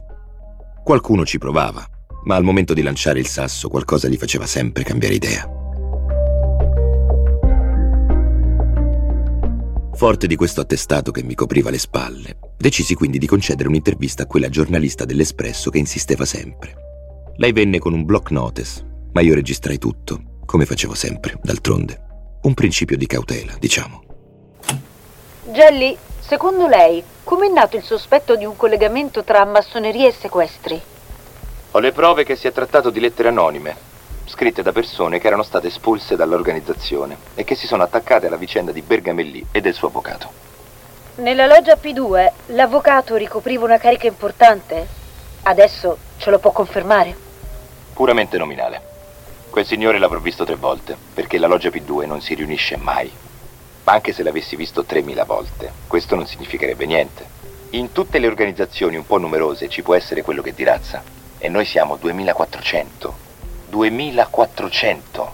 Qualcuno 0.83 1.25
ci 1.25 1.37
provava, 1.37 1.85
ma 2.23 2.35
al 2.35 2.43
momento 2.43 2.73
di 2.73 2.81
lanciare 2.81 3.19
il 3.19 3.27
sasso 3.27 3.69
qualcosa 3.69 4.07
gli 4.07 4.17
faceva 4.17 4.45
sempre 4.45 4.83
cambiare 4.83 5.15
idea. 5.15 5.49
Forte 9.93 10.25
di 10.25 10.35
questo 10.35 10.61
attestato 10.61 11.11
che 11.11 11.23
mi 11.23 11.35
copriva 11.35 11.69
le 11.69 11.77
spalle, 11.77 12.37
decisi 12.61 12.95
quindi 12.95 13.17
di 13.17 13.27
concedere 13.27 13.67
un'intervista 13.67 14.23
a 14.23 14.25
quella 14.25 14.49
giornalista 14.49 15.03
dell'Espresso 15.03 15.69
che 15.69 15.79
insisteva 15.79 16.23
sempre. 16.23 16.75
Lei 17.35 17.51
venne 17.51 17.79
con 17.79 17.93
un 17.93 18.05
block 18.05 18.31
notice, 18.31 18.85
ma 19.11 19.21
io 19.21 19.33
registrai 19.33 19.77
tutto, 19.77 20.39
come 20.45 20.65
facevo 20.65 20.93
sempre, 20.93 21.37
d'altronde. 21.41 21.99
Un 22.43 22.53
principio 22.53 22.97
di 22.97 23.05
cautela, 23.05 23.53
diciamo. 23.59 24.03
Gelli, 25.51 25.97
secondo 26.19 26.67
lei, 26.67 27.03
come 27.23 27.47
è 27.47 27.51
nato 27.51 27.75
il 27.77 27.83
sospetto 27.83 28.35
di 28.35 28.45
un 28.45 28.55
collegamento 28.55 29.23
tra 29.23 29.43
massoneria 29.43 30.07
e 30.07 30.13
sequestri? 30.13 30.81
Ho 31.71 31.79
le 31.79 31.91
prove 31.91 32.23
che 32.23 32.35
si 32.35 32.47
è 32.47 32.51
trattato 32.51 32.89
di 32.89 32.99
lettere 32.99 33.29
anonime, 33.29 33.75
scritte 34.25 34.61
da 34.61 34.71
persone 34.71 35.19
che 35.19 35.27
erano 35.27 35.43
state 35.43 35.67
espulse 35.67 36.15
dall'organizzazione 36.15 37.17
e 37.35 37.43
che 37.43 37.55
si 37.55 37.67
sono 37.67 37.83
attaccate 37.83 38.27
alla 38.27 38.37
vicenda 38.37 38.71
di 38.71 38.81
Bergamelli 38.81 39.47
e 39.51 39.61
del 39.61 39.73
suo 39.73 39.87
avvocato. 39.87 40.50
Nella 41.15 41.45
loggia 41.45 41.75
P2 41.75 42.31
l'avvocato 42.47 43.17
ricopriva 43.17 43.65
una 43.65 43.77
carica 43.77 44.07
importante. 44.07 44.87
Adesso 45.43 45.97
ce 46.17 46.29
lo 46.29 46.39
può 46.39 46.51
confermare? 46.51 47.13
Puramente 47.91 48.37
nominale. 48.37 48.81
Quel 49.49 49.65
signore 49.65 49.99
l'avrò 49.99 50.19
visto 50.19 50.45
tre 50.45 50.55
volte, 50.55 50.95
perché 51.13 51.37
la 51.37 51.47
loggia 51.47 51.67
P2 51.67 52.07
non 52.07 52.21
si 52.21 52.33
riunisce 52.33 52.77
mai. 52.77 53.11
Ma 53.83 53.91
anche 53.91 54.13
se 54.13 54.23
l'avessi 54.23 54.55
visto 54.55 54.85
3.000 54.87 55.25
volte, 55.25 55.73
questo 55.85 56.15
non 56.15 56.25
significherebbe 56.25 56.85
niente. 56.85 57.25
In 57.71 57.91
tutte 57.91 58.17
le 58.17 58.27
organizzazioni 58.27 58.95
un 58.95 59.05
po' 59.05 59.17
numerose 59.17 59.67
ci 59.67 59.81
può 59.81 59.95
essere 59.95 60.21
quello 60.21 60.41
che 60.41 60.53
di 60.53 60.63
razza, 60.63 61.03
e 61.37 61.49
noi 61.49 61.65
siamo 61.65 61.97
2400 61.97 63.15
2400. 63.67 65.33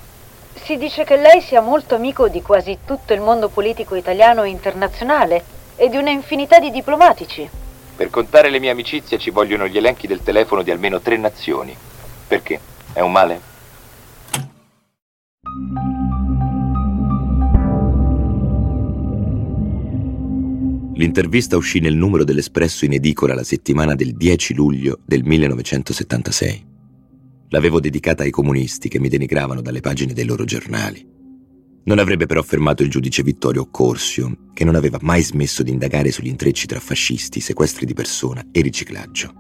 Si 0.56 0.76
dice 0.78 1.04
che 1.04 1.18
lei 1.18 1.40
sia 1.40 1.62
molto 1.62 1.94
amico 1.94 2.30
di 2.30 2.42
quasi 2.42 2.80
tutto 2.84 3.14
il 3.14 3.22
mondo 3.22 3.48
politico 3.48 3.94
italiano 3.94 4.42
e 4.42 4.50
internazionale 4.50 5.56
e 5.78 5.88
di 5.88 5.96
una 5.96 6.10
infinità 6.10 6.60
di 6.60 6.72
diplomatici. 6.72 7.48
Per 7.96 8.10
contare 8.10 8.50
le 8.50 8.60
mie 8.60 8.72
amicizie 8.72 9.18
ci 9.18 9.30
vogliono 9.30 9.68
gli 9.68 9.78
elenchi 9.78 10.08
del 10.08 10.22
telefono 10.22 10.64
di 10.64 10.72
almeno 10.72 11.00
tre 11.00 11.18
nazioni. 11.18 11.76
Perché? 12.28 12.60
È 12.92 13.00
un 13.00 13.12
male? 13.12 13.42
L'intervista 20.96 21.58
uscì 21.58 21.80
nel 21.80 21.96
numero 21.96 22.24
dell'Espresso 22.24 22.84
in 22.84 22.94
edicola 22.94 23.36
la 23.36 23.44
settimana 23.44 23.94
del 23.94 24.16
10 24.16 24.56
luglio 24.56 25.00
del 25.06 25.24
1976. 25.24 26.66
L'avevo 27.50 27.80
dedicata 27.80 28.24
ai 28.24 28.32
comunisti 28.32 28.90
che 28.90 29.00
mi 29.00 29.08
denigravano 29.08 29.62
dalle 29.62 29.80
pagine 29.80 30.14
dei 30.14 30.26
loro 30.26 30.44
giornali. 30.44 31.17
Non 31.88 32.00
avrebbe 32.00 32.26
però 32.26 32.42
fermato 32.42 32.84
il 32.84 32.90
giudice 32.90 33.24
Vittorio 33.24 33.70
Corsio, 33.72 34.50
che 34.54 34.66
non 34.66 34.76
aveva 34.76 34.98
mai 35.00 35.22
smesso 35.22 35.64
di 35.64 35.72
indagare 35.72 36.12
sugli 36.12 36.28
intrecci 36.28 36.68
tra 36.68 36.82
fascisti, 36.82 37.40
sequestri 37.40 37.86
di 37.86 37.94
persona 37.94 38.44
e 38.52 38.60
riciclaggio. 38.60 39.32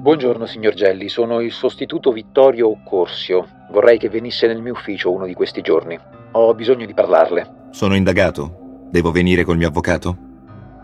Buongiorno 0.00 0.46
signor 0.46 0.72
Gelli, 0.72 1.10
sono 1.10 1.40
il 1.40 1.52
sostituto 1.52 2.10
Vittorio 2.10 2.80
Corsio. 2.82 3.46
Vorrei 3.72 3.98
che 3.98 4.08
venisse 4.08 4.46
nel 4.46 4.62
mio 4.62 4.72
ufficio 4.72 5.12
uno 5.12 5.26
di 5.26 5.34
questi 5.34 5.60
giorni. 5.60 6.00
Ho 6.32 6.54
bisogno 6.54 6.86
di 6.86 6.94
parlarle. 6.94 7.66
Sono 7.72 7.94
indagato? 7.94 8.86
Devo 8.90 9.10
venire 9.10 9.44
col 9.44 9.58
mio 9.58 9.68
avvocato? 9.68 10.16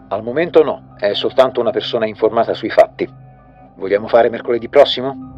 Al 0.08 0.22
momento 0.22 0.62
no, 0.62 0.94
è 0.98 1.14
soltanto 1.14 1.58
una 1.58 1.70
persona 1.70 2.06
informata 2.06 2.52
sui 2.52 2.68
fatti. 2.68 3.30
Vogliamo 3.76 4.08
fare 4.08 4.30
mercoledì 4.30 4.68
prossimo? 4.68 5.30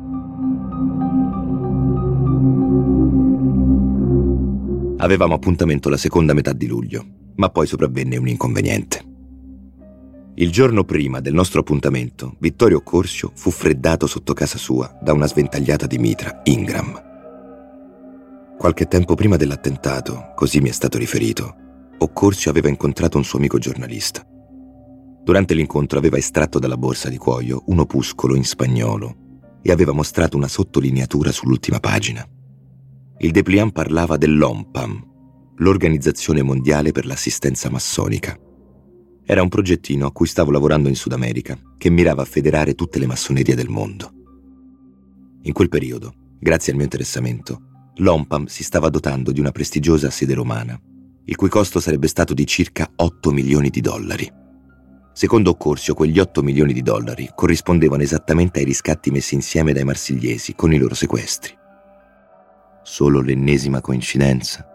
Avevamo 4.98 5.34
appuntamento 5.34 5.88
la 5.88 5.96
seconda 5.96 6.32
metà 6.32 6.52
di 6.52 6.66
luglio, 6.66 7.04
ma 7.36 7.50
poi 7.50 7.66
sopravvenne 7.66 8.16
un 8.16 8.28
inconveniente. 8.28 9.12
Il 10.36 10.50
giorno 10.50 10.84
prima 10.84 11.20
del 11.20 11.34
nostro 11.34 11.60
appuntamento, 11.60 12.36
Vittorio 12.38 12.82
Corsio 12.82 13.30
fu 13.34 13.50
freddato 13.50 14.06
sotto 14.06 14.32
casa 14.32 14.58
sua 14.58 14.98
da 15.00 15.12
una 15.12 15.26
sventagliata 15.26 15.86
di 15.86 15.98
mitra 15.98 16.40
Ingram. 16.44 17.12
Qualche 18.58 18.86
tempo 18.86 19.14
prima 19.14 19.36
dell'attentato, 19.36 20.32
così 20.34 20.60
mi 20.60 20.70
è 20.70 20.72
stato 20.72 20.98
riferito, 20.98 21.54
Occorsio 21.98 22.50
aveva 22.50 22.68
incontrato 22.68 23.16
un 23.16 23.24
suo 23.24 23.38
amico 23.38 23.58
giornalista. 23.58 24.26
Durante 25.24 25.54
l'incontro 25.54 25.98
aveva 25.98 26.18
estratto 26.18 26.58
dalla 26.58 26.76
borsa 26.76 27.08
di 27.08 27.16
cuoio 27.16 27.62
un 27.68 27.78
opuscolo 27.78 28.36
in 28.36 28.44
spagnolo 28.44 29.16
e 29.62 29.72
aveva 29.72 29.92
mostrato 29.92 30.36
una 30.36 30.48
sottolineatura 30.48 31.32
sull'ultima 31.32 31.80
pagina. 31.80 32.28
Il 33.18 33.30
dépliant 33.30 33.72
parlava 33.72 34.18
dell'OMPAM, 34.18 35.02
l'Organizzazione 35.56 36.42
Mondiale 36.42 36.92
per 36.92 37.06
l'Assistenza 37.06 37.70
Massonica. 37.70 38.38
Era 39.24 39.40
un 39.40 39.48
progettino 39.48 40.04
a 40.04 40.12
cui 40.12 40.26
stavo 40.26 40.50
lavorando 40.50 40.90
in 40.90 40.94
Sud 40.94 41.12
America, 41.12 41.58
che 41.78 41.88
mirava 41.88 42.20
a 42.20 42.26
federare 42.26 42.74
tutte 42.74 42.98
le 42.98 43.06
massonerie 43.06 43.54
del 43.54 43.70
mondo. 43.70 44.10
In 45.44 45.54
quel 45.54 45.70
periodo, 45.70 46.12
grazie 46.38 46.72
al 46.72 46.76
mio 46.76 46.84
interessamento, 46.84 47.92
l'OMPAM 47.94 48.44
si 48.44 48.62
stava 48.62 48.90
dotando 48.90 49.32
di 49.32 49.40
una 49.40 49.52
prestigiosa 49.52 50.10
sede 50.10 50.34
romana, 50.34 50.78
il 51.24 51.36
cui 51.36 51.48
costo 51.48 51.80
sarebbe 51.80 52.08
stato 52.08 52.34
di 52.34 52.46
circa 52.46 52.90
8 52.94 53.30
milioni 53.30 53.70
di 53.70 53.80
dollari. 53.80 54.42
Secondo 55.16 55.50
Occorsio, 55.50 55.94
quegli 55.94 56.18
8 56.18 56.42
milioni 56.42 56.72
di 56.72 56.82
dollari 56.82 57.30
corrispondevano 57.32 58.02
esattamente 58.02 58.58
ai 58.58 58.64
riscatti 58.64 59.12
messi 59.12 59.36
insieme 59.36 59.72
dai 59.72 59.84
marsigliesi 59.84 60.56
con 60.56 60.72
i 60.72 60.76
loro 60.76 60.94
sequestri. 60.94 61.56
Solo 62.82 63.20
l'ennesima 63.20 63.80
coincidenza? 63.80 64.68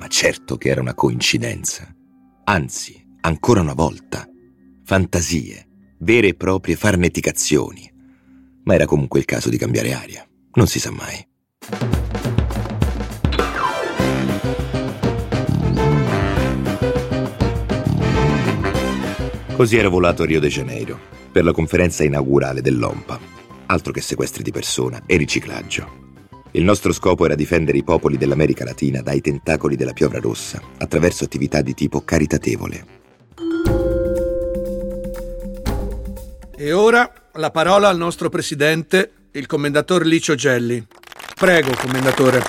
Ma 0.00 0.08
certo 0.08 0.56
che 0.56 0.68
era 0.68 0.80
una 0.80 0.94
coincidenza. 0.94 1.94
Anzi, 2.42 3.06
ancora 3.20 3.60
una 3.60 3.74
volta, 3.74 4.28
fantasie, 4.82 5.68
vere 6.00 6.28
e 6.28 6.34
proprie 6.34 6.74
farneticazioni. 6.74 7.88
Ma 8.64 8.74
era 8.74 8.84
comunque 8.84 9.20
il 9.20 9.26
caso 9.26 9.48
di 9.48 9.58
cambiare 9.58 9.92
aria. 9.92 10.28
Non 10.54 10.66
si 10.66 10.80
sa 10.80 10.90
mai. 10.90 11.24
Così 19.56 19.78
ero 19.78 19.88
volato 19.88 20.22
a 20.22 20.26
Rio 20.26 20.38
de 20.38 20.48
Janeiro 20.48 20.98
per 21.32 21.42
la 21.42 21.52
conferenza 21.52 22.04
inaugurale 22.04 22.60
dell'OMPA. 22.60 23.18
Altro 23.64 23.90
che 23.90 24.02
sequestri 24.02 24.42
di 24.42 24.50
persona 24.50 25.00
e 25.06 25.16
riciclaggio. 25.16 26.04
Il 26.50 26.62
nostro 26.62 26.92
scopo 26.92 27.24
era 27.24 27.34
difendere 27.34 27.78
i 27.78 27.82
popoli 27.82 28.18
dell'America 28.18 28.64
Latina 28.64 29.00
dai 29.00 29.22
tentacoli 29.22 29.74
della 29.74 29.94
piovra 29.94 30.20
rossa 30.20 30.60
attraverso 30.76 31.24
attività 31.24 31.62
di 31.62 31.72
tipo 31.72 32.02
caritatevole. 32.02 32.86
E 36.54 36.72
ora 36.74 37.10
la 37.32 37.50
parola 37.50 37.88
al 37.88 37.96
nostro 37.96 38.28
presidente, 38.28 39.10
il 39.30 39.46
commendator 39.46 40.04
Licio 40.04 40.34
Gelli. 40.34 40.86
Prego, 41.34 41.72
commendatore. 41.80 42.42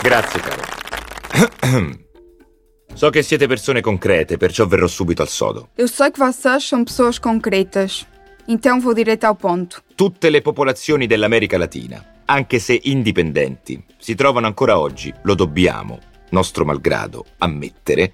Grazie, 0.00 0.40
caro. 0.40 1.98
So 2.94 3.10
che 3.10 3.22
siete 3.22 3.46
persone 3.46 3.80
concrete, 3.80 4.36
perciò 4.36 4.66
verrò 4.66 4.86
subito 4.86 5.22
al 5.22 5.28
sodo. 5.28 5.68
Eu 5.76 5.88
sei 5.88 6.10
que 6.10 6.18
vocês 6.18 6.64
são 6.64 6.84
pessoas 6.84 7.18
concretas. 7.18 8.06
Então 8.46 8.80
vou 8.80 8.92
direto 8.94 9.24
ao 9.24 9.34
ponto. 9.34 9.82
Tutte 9.94 10.28
le 10.28 10.42
popolazioni 10.42 11.06
dell'America 11.06 11.56
Latina, 11.56 12.22
anche 12.26 12.58
se 12.58 12.78
indipendenti, 12.84 13.82
si 13.98 14.14
trovano 14.14 14.46
ancora 14.46 14.78
oggi, 14.78 15.12
lo 15.22 15.34
dobbiamo, 15.34 15.98
nostro 16.30 16.64
malgrado, 16.64 17.24
ammettere, 17.38 18.12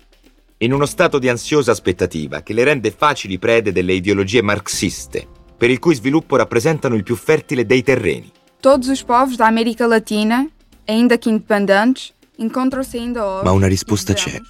in 0.59 0.73
uno 0.73 0.87
stato 0.87 1.19
di 1.19 1.29
ansiosa 1.29 1.71
aspettativa 1.73 2.43
che 2.43 2.53
le 2.53 2.65
rende 2.65 2.91
facili 2.91 3.39
prede 3.39 3.73
delle 3.73 3.93
ideologie 3.95 4.43
marxiste, 4.43 5.27
per 5.57 5.71
il 5.71 5.79
cui 5.79 5.95
sviluppo 5.95 6.37
rappresentano 6.37 6.95
il 6.95 7.03
più 7.03 7.17
fertile 7.17 7.65
dei 7.67 7.83
terreni. 7.83 8.31
Todos 8.61 8.89
os 8.89 9.03
povos 9.03 9.37
da 9.37 9.47
América 9.47 9.87
Latina, 9.87 10.47
ainda 10.87 11.19
que 11.19 11.31
independentes, 11.31 12.13
encontram-se 12.39 12.99
ainda 12.99 13.25
hoje. 13.25 13.45
Ma 13.45 13.53
una 13.53 13.69
risposta 13.69 14.13
c'è, 14.13 14.41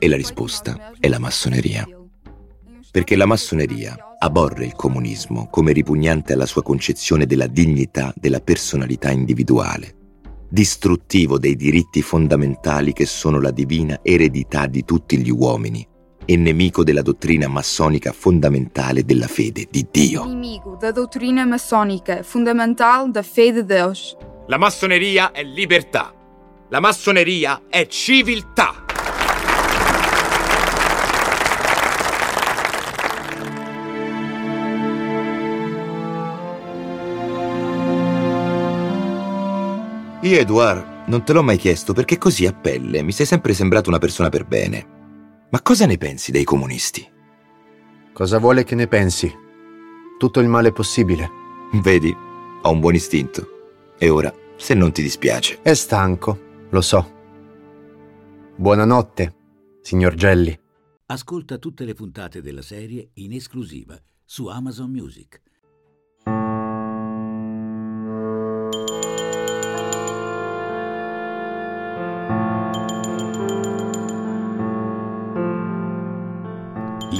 e 0.00 0.08
la 0.08 0.16
risposta 0.16 0.92
è 0.98 1.08
la 1.08 1.18
massoneria. 1.18 1.86
Perché 2.90 3.14
la 3.14 3.26
massoneria 3.26 4.16
aborre 4.18 4.64
il 4.64 4.74
comunismo 4.74 5.46
come 5.48 5.72
ripugnante 5.72 6.32
alla 6.32 6.46
sua 6.46 6.62
concezione 6.62 7.26
della 7.26 7.46
dignità 7.46 8.12
della 8.16 8.40
personalità 8.40 9.10
individuale, 9.10 9.94
distruttivo 10.48 11.38
dei 11.38 11.54
diritti 11.54 12.02
fondamentali 12.02 12.92
che 12.92 13.06
sono 13.06 13.40
la 13.40 13.52
divina 13.52 14.00
eredità 14.02 14.66
di 14.66 14.84
tutti 14.84 15.18
gli 15.18 15.30
uomini 15.30 15.86
e 16.24 16.36
nemico 16.36 16.82
della 16.82 17.02
dottrina 17.02 17.46
massonica 17.46 18.12
fondamentale 18.12 19.04
della 19.04 19.26
fede 19.26 19.66
di 19.70 19.86
Dio. 19.90 20.24
Inimigo 20.24 20.76
da 20.76 20.92
doutrina 20.92 21.44
maçónica 21.44 22.22
fundamental 22.22 23.10
da 23.10 23.22
fé 23.22 23.52
de 23.52 23.64
Deus. 23.64 24.16
La 24.46 24.56
massoneria 24.56 25.30
è 25.32 25.42
libertà. 25.42 26.14
La 26.68 26.80
massoneria 26.80 27.62
è 27.68 27.86
civiltà. 27.86 28.89
Io, 40.30 40.38
Edouard, 40.38 41.08
non 41.08 41.24
te 41.24 41.32
l'ho 41.32 41.42
mai 41.42 41.56
chiesto 41.56 41.92
perché 41.92 42.16
così 42.16 42.46
a 42.46 42.52
pelle 42.52 43.02
mi 43.02 43.10
sei 43.10 43.26
sempre 43.26 43.52
sembrato 43.52 43.88
una 43.88 43.98
persona 43.98 44.28
per 44.28 44.46
bene. 44.46 45.48
Ma 45.50 45.60
cosa 45.60 45.86
ne 45.86 45.96
pensi 45.98 46.30
dei 46.30 46.44
comunisti? 46.44 47.04
Cosa 48.12 48.38
vuole 48.38 48.62
che 48.62 48.76
ne 48.76 48.86
pensi? 48.86 49.28
Tutto 50.20 50.38
il 50.38 50.46
male 50.46 50.70
possibile. 50.70 51.28
Vedi, 51.82 52.14
ho 52.62 52.70
un 52.70 52.78
buon 52.78 52.94
istinto. 52.94 53.44
E 53.98 54.08
ora, 54.08 54.32
se 54.56 54.74
non 54.74 54.92
ti 54.92 55.02
dispiace. 55.02 55.58
È 55.62 55.74
stanco, 55.74 56.38
lo 56.70 56.80
so. 56.80 57.12
Buonanotte, 58.54 59.34
signor 59.82 60.14
Gelli. 60.14 60.56
Ascolta 61.06 61.58
tutte 61.58 61.84
le 61.84 61.94
puntate 61.94 62.40
della 62.40 62.62
serie 62.62 63.10
in 63.14 63.32
esclusiva 63.32 64.00
su 64.24 64.46
Amazon 64.46 64.92
Music. 64.92 65.42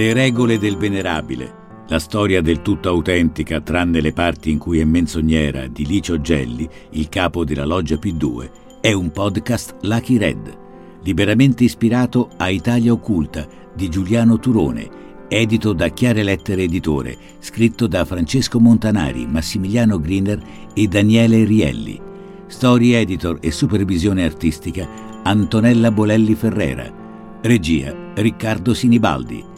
Le 0.01 0.15
regole 0.15 0.57
del 0.57 0.79
venerabile, 0.79 1.85
la 1.89 1.99
storia 1.99 2.41
del 2.41 2.63
tutto 2.63 2.89
autentica 2.89 3.61
tranne 3.61 4.01
le 4.01 4.15
parti 4.15 4.51
in 4.51 4.57
cui 4.57 4.79
è 4.79 4.85
menzognera 4.85 5.67
di 5.67 5.85
Licio 5.85 6.23
Gelli, 6.23 6.67
il 6.93 7.11
capo 7.11 7.45
della 7.45 7.67
loggia 7.67 7.97
P2, 7.97 8.51
è 8.81 8.93
un 8.95 9.11
podcast 9.11 9.77
Lucky 9.83 10.17
Red, 10.17 10.59
liberamente 11.03 11.65
ispirato 11.65 12.31
a 12.39 12.49
Italia 12.49 12.93
Occulta 12.93 13.47
di 13.75 13.91
Giuliano 13.91 14.39
Turone, 14.39 14.89
edito 15.29 15.75
da 15.75 15.89
Chiare 15.89 16.23
Lettere 16.23 16.63
Editore, 16.63 17.15
scritto 17.39 17.87
da 17.87 18.07
Francesco 18.07 18.59
Montanari, 18.59 19.27
Massimiliano 19.27 20.01
Griner 20.01 20.43
e 20.73 20.87
Daniele 20.87 21.45
Rielli. 21.45 22.01
Story 22.47 22.93
editor 22.93 23.37
e 23.43 23.51
supervisione 23.51 24.25
artistica 24.25 24.89
Antonella 25.25 25.91
Bolelli 25.91 26.35
Ferrera. 26.35 26.91
Regia 27.43 27.95
Riccardo 28.15 28.73
Sinibaldi. 28.73 29.50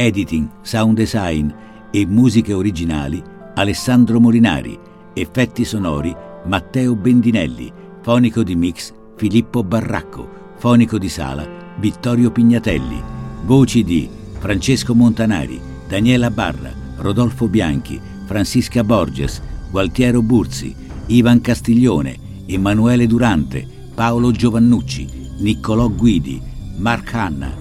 Editing, 0.00 0.48
sound 0.62 0.96
design 0.96 1.52
e 1.90 2.06
musiche 2.06 2.54
originali 2.54 3.22
Alessandro 3.56 4.18
Molinari. 4.18 4.78
Effetti 5.12 5.62
sonori 5.62 6.16
Matteo 6.46 6.96
Bendinelli. 6.96 7.70
Fonico 8.00 8.42
di 8.42 8.56
mix 8.56 8.94
Filippo 9.16 9.62
Barracco. 9.62 10.54
Fonico 10.56 10.96
di 10.96 11.10
sala 11.10 11.46
Vittorio 11.78 12.30
Pignatelli. 12.30 12.98
Voci 13.44 13.84
di 13.84 14.08
Francesco 14.38 14.94
Montanari, 14.94 15.60
Daniela 15.86 16.30
Barra, 16.30 16.72
Rodolfo 16.96 17.46
Bianchi, 17.46 18.00
Francisca 18.24 18.82
Borges, 18.82 19.42
Gualtiero 19.70 20.22
Burzi, 20.22 20.74
Ivan 21.08 21.42
Castiglione, 21.42 22.16
Emanuele 22.46 23.06
Durante, 23.06 23.68
Paolo 23.94 24.30
Giovannucci, 24.30 25.06
Niccolò 25.40 25.90
Guidi, 25.90 26.40
Mark 26.78 27.12
Hanna, 27.12 27.54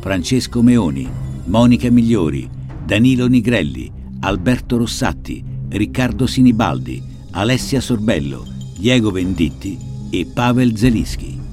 Francesco 0.00 0.60
Meoni, 0.60 1.24
Monica 1.46 1.88
Migliori, 1.90 2.50
Danilo 2.84 3.28
Nigrelli, 3.28 3.90
Alberto 4.20 4.78
Rossatti, 4.78 5.44
Riccardo 5.68 6.26
Sinibaldi, 6.26 7.00
Alessia 7.30 7.80
Sorbello, 7.80 8.44
Diego 8.76 9.12
Venditti 9.12 9.78
e 10.10 10.26
Pavel 10.26 10.76
Zelischi. 10.76 11.45